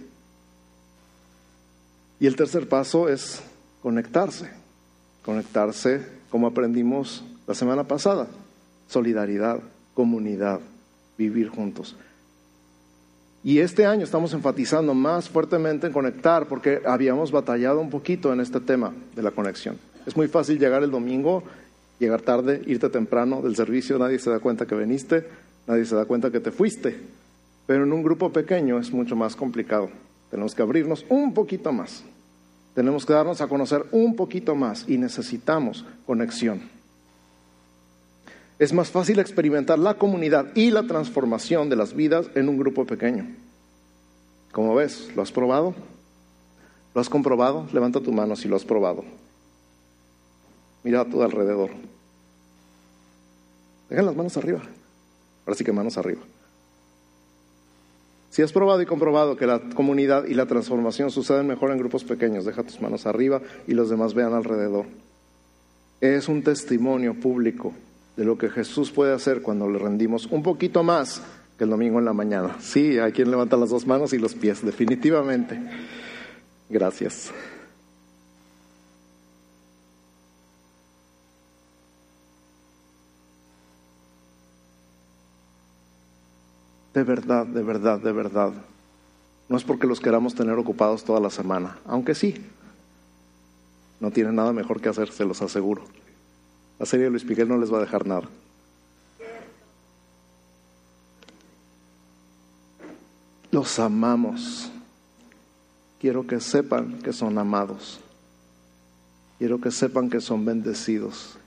Y 2.20 2.28
el 2.28 2.36
tercer 2.36 2.68
paso 2.68 3.08
es 3.08 3.42
conectarse, 3.82 4.50
conectarse 5.24 6.06
como 6.30 6.48
aprendimos 6.48 7.24
la 7.48 7.56
semana 7.56 7.86
pasada 7.86 8.28
solidaridad, 8.94 9.60
comunidad, 9.96 10.62
vivir 11.18 11.50
juntos. 11.50 11.96
Y 13.44 13.60
este 13.60 13.86
año 13.86 14.04
estamos 14.04 14.34
enfatizando 14.34 14.94
más 14.94 15.28
fuertemente 15.28 15.88
en 15.88 15.94
conectar 15.94 16.48
porque 16.48 16.82
habíamos 16.86 17.32
batallado 17.32 17.82
un 17.82 17.90
poquito 17.90 18.32
en 18.32 18.40
este 18.40 18.62
tema 18.62 18.94
de 19.16 19.24
la 19.24 19.32
conexión. 19.32 19.78
Es 20.06 20.16
muy 20.16 20.28
fácil 20.28 20.60
llegar 20.60 20.84
el 20.84 20.92
domingo, 20.92 21.44
llegar 22.00 22.22
tarde, 22.22 22.62
irte 22.68 22.90
temprano 22.90 23.42
del 23.42 23.56
servicio, 23.56 23.98
nadie 23.98 24.20
se 24.20 24.30
da 24.30 24.40
cuenta 24.40 24.66
que 24.66 24.76
viniste, 24.76 25.28
nadie 25.68 25.86
se 25.86 25.96
da 25.96 26.06
cuenta 26.06 26.32
que 26.32 26.40
te 26.40 26.52
fuiste. 26.52 26.96
Pero 27.66 27.84
en 27.84 27.92
un 27.92 28.04
grupo 28.04 28.32
pequeño 28.32 28.80
es 28.80 28.92
mucho 28.92 29.16
más 29.16 29.36
complicado. 29.36 29.90
Tenemos 30.30 30.56
que 30.56 30.62
abrirnos 30.62 31.06
un 31.10 31.34
poquito 31.34 31.72
más. 31.74 32.04
Tenemos 32.76 33.06
que 33.06 33.14
darnos 33.14 33.42
a 33.42 33.48
conocer 33.48 33.86
un 33.92 34.16
poquito 34.16 34.56
más 34.56 34.86
y 34.88 34.98
necesitamos 34.98 35.86
conexión. 36.06 36.62
Es 38.64 38.72
más 38.72 38.92
fácil 38.92 39.20
experimentar 39.20 39.78
la 39.78 39.96
comunidad 39.96 40.56
y 40.56 40.72
la 40.72 40.84
transformación 40.84 41.68
de 41.68 41.76
las 41.76 41.94
vidas 41.94 42.28
en 42.34 42.48
un 42.48 42.58
grupo 42.58 42.86
pequeño. 42.86 43.28
Como 44.54 44.74
ves, 44.74 45.12
¿lo 45.18 45.22
has 45.22 45.34
probado? 45.34 45.76
¿Lo 46.96 47.02
has 47.02 47.10
comprobado? 47.10 47.68
Levanta 47.74 48.00
tu 48.00 48.14
mano 48.14 48.38
si 48.38 48.48
lo 48.48 48.56
has 48.56 48.64
probado. 48.64 49.04
Mira 50.82 51.02
a 51.02 51.06
tu 51.06 51.22
alrededor. 51.22 51.72
Dejan 53.90 54.06
las 54.06 54.16
manos 54.16 54.38
arriba. 54.38 54.62
Ahora 55.46 55.58
sí 55.58 55.66
que 55.66 55.74
manos 55.74 55.98
arriba. 55.98 56.22
Si 58.30 58.44
has 58.44 58.54
probado 58.54 58.82
y 58.82 58.86
comprobado 58.86 59.36
que 59.36 59.46
la 59.46 59.60
comunidad 59.76 60.24
y 60.24 60.36
la 60.36 60.46
transformación 60.46 61.12
suceden 61.12 61.48
mejor 61.48 61.72
en 61.72 61.80
grupos 61.80 62.06
pequeños, 62.06 62.46
deja 62.46 62.64
tus 62.64 62.80
manos 62.80 63.08
arriba 63.08 63.42
y 63.68 63.74
los 63.74 63.90
demás 63.90 64.14
vean 64.14 64.34
alrededor. 64.34 64.86
Es 66.00 66.30
un 66.30 66.44
testimonio 66.44 67.14
público 67.14 67.74
de 68.16 68.26
lo 68.26 68.38
que 68.38 68.50
Jesús 68.50 68.92
puede 68.92 69.14
hacer 69.14 69.42
cuando 69.42 69.70
le 69.70 69.80
rendimos 69.80 70.28
un 70.28 70.44
poquito 70.44 70.84
más 70.84 71.22
que 71.58 71.64
el 71.64 71.70
domingo 71.70 72.00
en 72.00 72.06
la 72.06 72.14
mañana. 72.14 72.58
Sí, 72.60 73.00
hay 73.00 73.12
quien 73.12 73.32
levanta 73.32 73.58
las 73.58 73.70
dos 73.70 73.88
manos 73.88 74.14
y 74.14 74.20
los 74.20 74.36
pies, 74.36 74.64
definitivamente. 74.64 75.60
Gracias. 76.70 77.32
De 86.94 87.04
verdad, 87.04 87.48
de 87.48 87.64
verdad, 87.64 88.00
de 88.00 88.12
verdad. 88.12 88.54
No 89.50 89.58
es 89.58 89.64
porque 89.64 89.88
los 89.88 90.00
queramos 90.00 90.36
tener 90.36 90.58
ocupados 90.58 91.04
toda 91.04 91.20
la 91.20 91.32
semana, 91.32 91.80
aunque 91.86 92.14
sí. 92.14 92.36
No 94.00 94.12
tienen 94.12 94.36
nada 94.36 94.54
mejor 94.54 94.80
que 94.80 94.90
hacer, 94.90 95.12
se 95.12 95.26
los 95.26 95.42
aseguro. 95.42 95.84
La 96.84 96.88
serie 96.88 97.06
de 97.06 97.12
Luis 97.12 97.24
Miguel 97.24 97.48
no 97.48 97.58
les 97.58 97.72
va 97.72 97.78
a 97.78 97.80
dejar 97.80 98.06
nada. 98.06 98.28
Los 103.52 103.80
amamos. 103.80 104.70
Quiero 106.02 106.28
que 106.28 106.42
sepan 106.42 107.00
que 107.00 107.14
son 107.14 107.38
amados. 107.38 108.02
Quiero 109.40 109.62
que 109.62 109.72
sepan 109.72 110.10
que 110.10 110.20
son 110.20 110.44
bendecidos. 110.44 111.38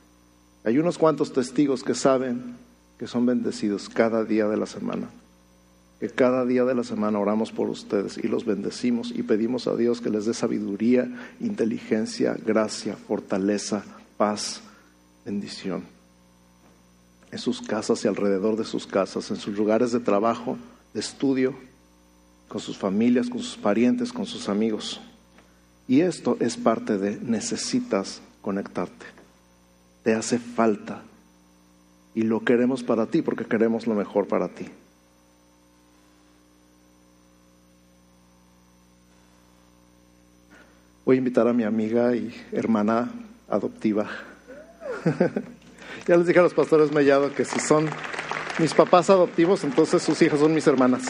Hay 0.65 0.79
unos 0.79 0.97
cuantos 0.97 1.35
testigos 1.35 1.85
que 1.85 1.95
saben 1.95 2.57
que 2.99 3.07
son 3.07 3.27
bendecidos 3.27 3.91
cada 3.91 4.25
día 4.25 4.49
de 4.49 4.57
la 4.57 4.65
semana. 4.65 5.11
Que 6.01 6.09
cada 6.09 6.47
día 6.47 6.65
de 6.65 6.75
la 6.75 6.83
semana 6.83 7.19
oramos 7.19 7.53
por 7.53 7.69
ustedes 7.69 8.17
y 8.17 8.27
los 8.27 8.47
bendecimos 8.47 9.13
y 9.15 9.23
pedimos 9.23 9.67
a 9.67 9.77
Dios 9.77 10.01
que 10.01 10.09
les 10.09 10.25
dé 10.25 10.33
sabiduría, 10.33 11.07
inteligencia, 11.41 12.35
gracia, 12.43 12.97
fortaleza, 12.97 13.85
paz, 14.17 14.63
bendición. 15.27 15.83
En 17.33 17.39
sus 17.41 17.61
casas 17.61 18.05
y 18.05 18.09
alrededor 18.09 18.57
de 18.57 18.65
sus 18.65 18.87
casas, 18.87 19.29
en 19.31 19.37
sus 19.37 19.57
lugares 19.57 19.91
de 19.91 19.99
trabajo, 19.99 20.57
de 20.95 21.01
estudio, 21.01 21.55
con 22.49 22.61
sus 22.61 22.79
familias, 22.79 23.29
con 23.29 23.41
sus 23.41 23.57
parientes, 23.57 24.13
con 24.13 24.25
sus 24.25 24.49
amigos. 24.49 25.01
Y 25.89 26.01
esto 26.01 26.37
es 26.39 26.57
parte 26.57 26.97
de 26.97 27.19
necesitas 27.21 28.23
conectarte. 28.41 29.05
Te 30.05 30.15
hace 30.15 30.39
falta. 30.39 31.03
Y 32.15 32.23
lo 32.23 32.45
queremos 32.45 32.85
para 32.85 33.07
ti 33.07 33.21
porque 33.21 33.45
queremos 33.45 33.89
lo 33.89 33.95
mejor 33.95 34.29
para 34.29 34.49
ti. 34.49 34.67
Voy 41.05 41.17
a 41.17 41.19
invitar 41.19 41.47
a 41.49 41.53
mi 41.53 41.65
amiga 41.65 42.15
y 42.15 42.33
hermana 42.53 43.13
adoptiva. 43.49 44.09
ya 46.07 46.17
les 46.17 46.27
dije 46.27 46.39
a 46.39 46.43
los 46.43 46.55
pastores 46.55 46.93
Mellado 46.93 47.33
que 47.35 47.45
si 47.45 47.61
son 47.61 47.89
mis 48.59 48.75
papás 48.75 49.11
adoptivos, 49.11 49.65
entonces 49.65 50.03
sus 50.03 50.21
hijas 50.23 50.41
son 50.41 50.55
mis 50.55 50.67
hermanas. 50.67 51.05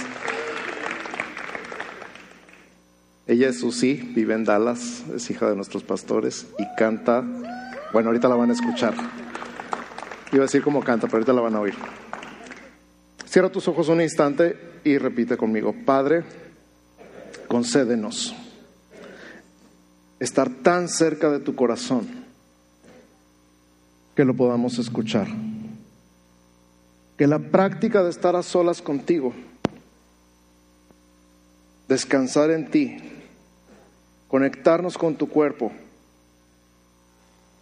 Ella 3.26 3.48
es 3.48 3.60
Susi, 3.60 3.94
vive 3.94 4.34
en 4.34 4.44
Dallas, 4.44 5.04
es 5.14 5.30
hija 5.30 5.48
de 5.48 5.56
nuestros 5.56 5.82
pastores 5.82 6.46
y 6.58 6.64
canta. 6.76 7.24
Bueno, 7.92 8.08
ahorita 8.08 8.28
la 8.28 8.36
van 8.36 8.50
a 8.50 8.52
escuchar. 8.52 8.94
Iba 10.32 10.42
a 10.42 10.46
decir 10.46 10.62
cómo 10.62 10.82
canta, 10.82 11.06
pero 11.06 11.18
ahorita 11.18 11.32
la 11.32 11.40
van 11.40 11.54
a 11.54 11.60
oír. 11.60 11.74
Cierra 13.24 13.50
tus 13.50 13.66
ojos 13.68 13.88
un 13.88 14.00
instante 14.00 14.56
y 14.84 14.98
repite 14.98 15.36
conmigo, 15.36 15.74
Padre, 15.84 16.24
concédenos 17.48 18.34
estar 20.18 20.48
tan 20.48 20.88
cerca 20.88 21.30
de 21.30 21.40
tu 21.40 21.54
corazón 21.54 22.25
que 24.16 24.24
lo 24.24 24.34
podamos 24.34 24.78
escuchar. 24.78 25.28
Que 27.18 27.26
la 27.26 27.38
práctica 27.38 28.02
de 28.02 28.10
estar 28.10 28.34
a 28.34 28.42
solas 28.42 28.80
contigo, 28.80 29.32
descansar 31.86 32.50
en 32.50 32.70
ti, 32.70 32.96
conectarnos 34.28 34.98
con 34.98 35.16
tu 35.16 35.28
cuerpo 35.28 35.70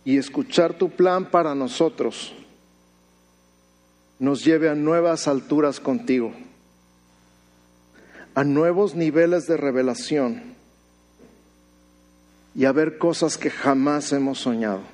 y 0.04 0.16
escuchar 0.16 0.74
tu 0.74 0.90
plan 0.90 1.30
para 1.30 1.54
nosotros 1.54 2.34
nos 4.20 4.44
lleve 4.44 4.70
a 4.70 4.74
nuevas 4.74 5.26
alturas 5.26 5.80
contigo, 5.80 6.32
a 8.34 8.44
nuevos 8.44 8.94
niveles 8.94 9.46
de 9.46 9.56
revelación 9.56 10.54
y 12.54 12.64
a 12.64 12.72
ver 12.72 12.98
cosas 12.98 13.36
que 13.36 13.50
jamás 13.50 14.12
hemos 14.12 14.38
soñado. 14.38 14.93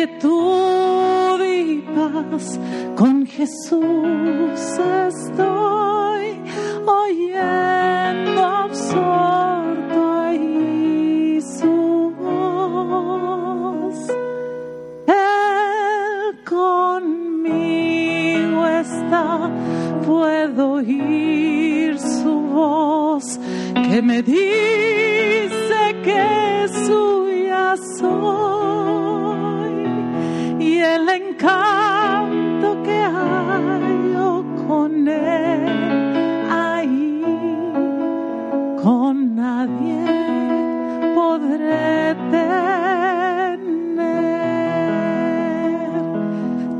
quietud 0.00 1.44
y 1.44 1.82
paz 1.94 2.58
con 2.96 3.26
Jesús. 3.26 4.29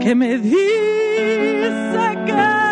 que 0.00 0.14
me 0.14 0.38
dice 0.38 0.58
que 2.26 2.71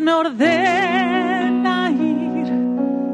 me 0.00 0.12
ordena 0.12 1.90
ir 1.90 2.52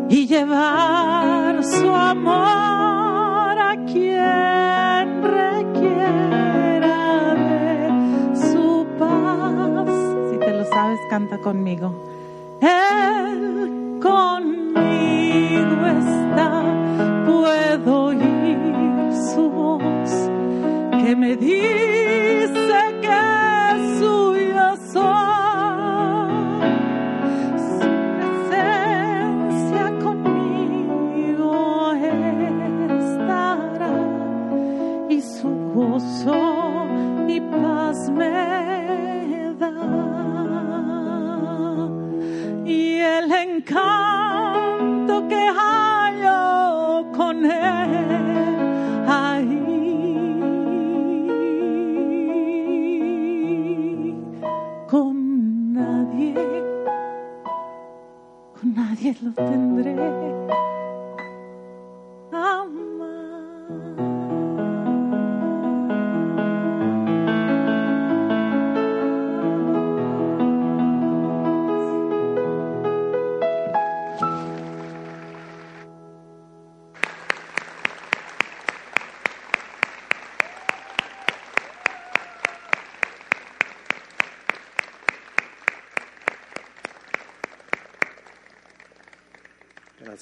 y 0.09 0.26
llevar 0.26 1.62
su 1.64 1.89
amor 1.95 3.59
a 3.59 3.76
quien 3.87 5.22
requiera 5.22 6.24
de 7.35 8.37
su 8.51 8.87
paz. 8.99 9.89
Si 10.30 10.39
te 10.39 10.53
lo 10.53 10.64
sabes, 10.66 10.99
canta 11.11 11.39
conmigo. 11.39 11.95
Él 12.61 13.99
conmigo 14.01 15.87
está, 15.87 16.62
puedo 17.26 18.05
oír 18.07 19.12
su 19.35 19.51
voz 19.51 20.11
que 21.03 21.16
me 21.16 21.37
dice 21.37 22.11
con 59.14 59.34
nadie 59.34 59.94
lo 59.94 60.02
tendré. 60.02 60.41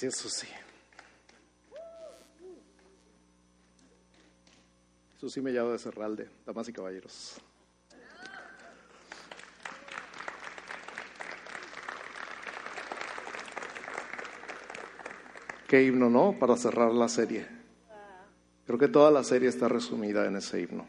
Gracias, 0.03 0.23
Susi. 0.23 0.47
Susi 5.19 5.43
me 5.43 5.53
llama 5.53 5.73
de 5.73 5.79
Cerralde, 5.79 6.31
damas 6.47 6.67
y 6.71 6.73
caballeros. 6.73 7.37
Qué 15.69 15.83
himno, 15.83 16.09
¿no? 16.09 16.35
Para 16.39 16.57
cerrar 16.57 16.93
la 16.93 17.07
serie. 17.07 17.47
Creo 18.65 18.79
que 18.79 18.89
toda 18.89 19.11
la 19.11 19.23
serie 19.23 19.51
está 19.51 19.69
resumida 19.69 20.25
en 20.25 20.37
ese 20.37 20.63
himno. 20.63 20.87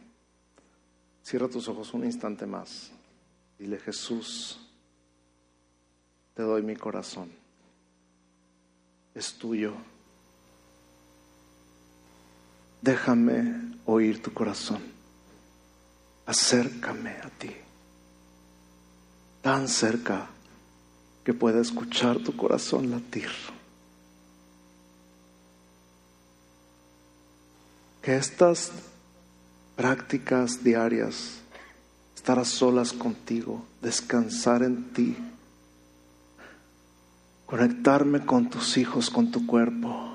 Cierra 1.21 1.49
tus 1.49 1.67
ojos 1.67 1.93
un 1.93 2.05
instante 2.05 2.45
más. 2.45 2.93
Dile, 3.59 3.77
Jesús, 3.77 4.71
te 6.33 6.43
doy 6.43 6.63
mi 6.63 6.77
corazón. 6.77 7.40
Es 9.13 9.33
tuyo. 9.33 9.73
Déjame 12.81 13.75
oír 13.85 14.21
tu 14.21 14.33
corazón. 14.33 14.81
Acércame 16.25 17.11
a 17.11 17.29
ti. 17.29 17.51
Tan 19.41 19.67
cerca 19.67 20.29
que 21.23 21.33
pueda 21.33 21.61
escuchar 21.61 22.19
tu 22.19 22.35
corazón 22.35 22.89
latir. 22.89 23.29
Que 28.01 28.15
estas 28.15 28.71
prácticas 29.75 30.63
diarias, 30.63 31.39
estar 32.15 32.39
a 32.39 32.45
solas 32.45 32.93
contigo, 32.93 33.63
descansar 33.81 34.63
en 34.63 34.91
ti, 34.93 35.17
conectarme 37.51 38.25
con 38.25 38.49
tus 38.49 38.77
hijos, 38.77 39.09
con 39.09 39.29
tu 39.29 39.45
cuerpo 39.45 40.09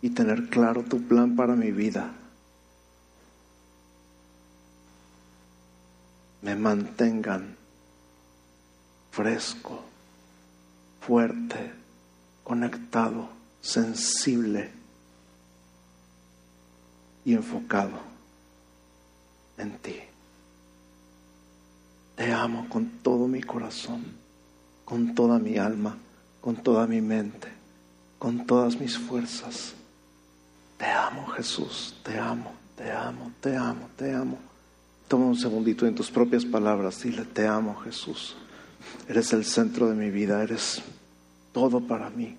y 0.00 0.10
tener 0.10 0.48
claro 0.48 0.84
tu 0.84 1.02
plan 1.02 1.34
para 1.34 1.56
mi 1.56 1.72
vida, 1.72 2.12
me 6.40 6.54
mantengan 6.54 7.56
fresco, 9.10 9.82
fuerte, 11.00 11.72
conectado, 12.44 13.28
sensible 13.60 14.70
y 17.24 17.34
enfocado 17.34 17.98
en 19.58 19.76
ti. 19.78 20.11
Te 22.22 22.32
amo 22.32 22.68
con 22.68 22.88
todo 23.02 23.26
mi 23.26 23.42
corazón, 23.42 24.04
con 24.84 25.12
toda 25.12 25.40
mi 25.40 25.58
alma, 25.58 25.98
con 26.40 26.54
toda 26.54 26.86
mi 26.86 27.00
mente, 27.00 27.48
con 28.16 28.46
todas 28.46 28.78
mis 28.78 28.96
fuerzas. 28.96 29.74
Te 30.78 30.86
amo, 30.86 31.26
Jesús, 31.26 31.96
te 32.04 32.16
amo, 32.16 32.52
te 32.76 32.92
amo, 32.92 33.32
te 33.40 33.56
amo, 33.56 33.88
te 33.96 34.14
amo. 34.14 34.38
Toma 35.08 35.26
un 35.26 35.36
segundito 35.36 35.84
en 35.84 35.96
tus 35.96 36.12
propias 36.12 36.44
palabras, 36.44 37.02
dile, 37.02 37.24
te 37.24 37.44
amo, 37.44 37.74
Jesús. 37.80 38.36
Eres 39.08 39.32
el 39.32 39.44
centro 39.44 39.88
de 39.88 39.96
mi 39.96 40.10
vida, 40.12 40.44
eres 40.44 40.80
todo 41.52 41.80
para 41.80 42.08
mí. 42.08 42.36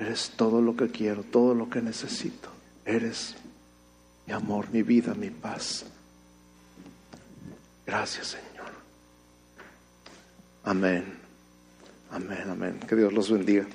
Eres 0.00 0.32
todo 0.34 0.60
lo 0.60 0.74
que 0.74 0.90
quiero, 0.90 1.22
todo 1.22 1.54
lo 1.54 1.70
que 1.70 1.80
necesito. 1.80 2.48
Eres 2.84 3.36
mi 4.26 4.32
amor, 4.32 4.66
mi 4.72 4.82
vida, 4.82 5.14
mi 5.14 5.30
paz. 5.30 5.84
Gracias, 7.86 8.28
Señor. 8.28 8.72
Amén. 10.64 11.18
Amén, 12.10 12.44
amén. 12.50 12.80
Que 12.88 12.94
Dios 12.94 13.12
los 13.12 13.30
bendiga. 13.30 13.66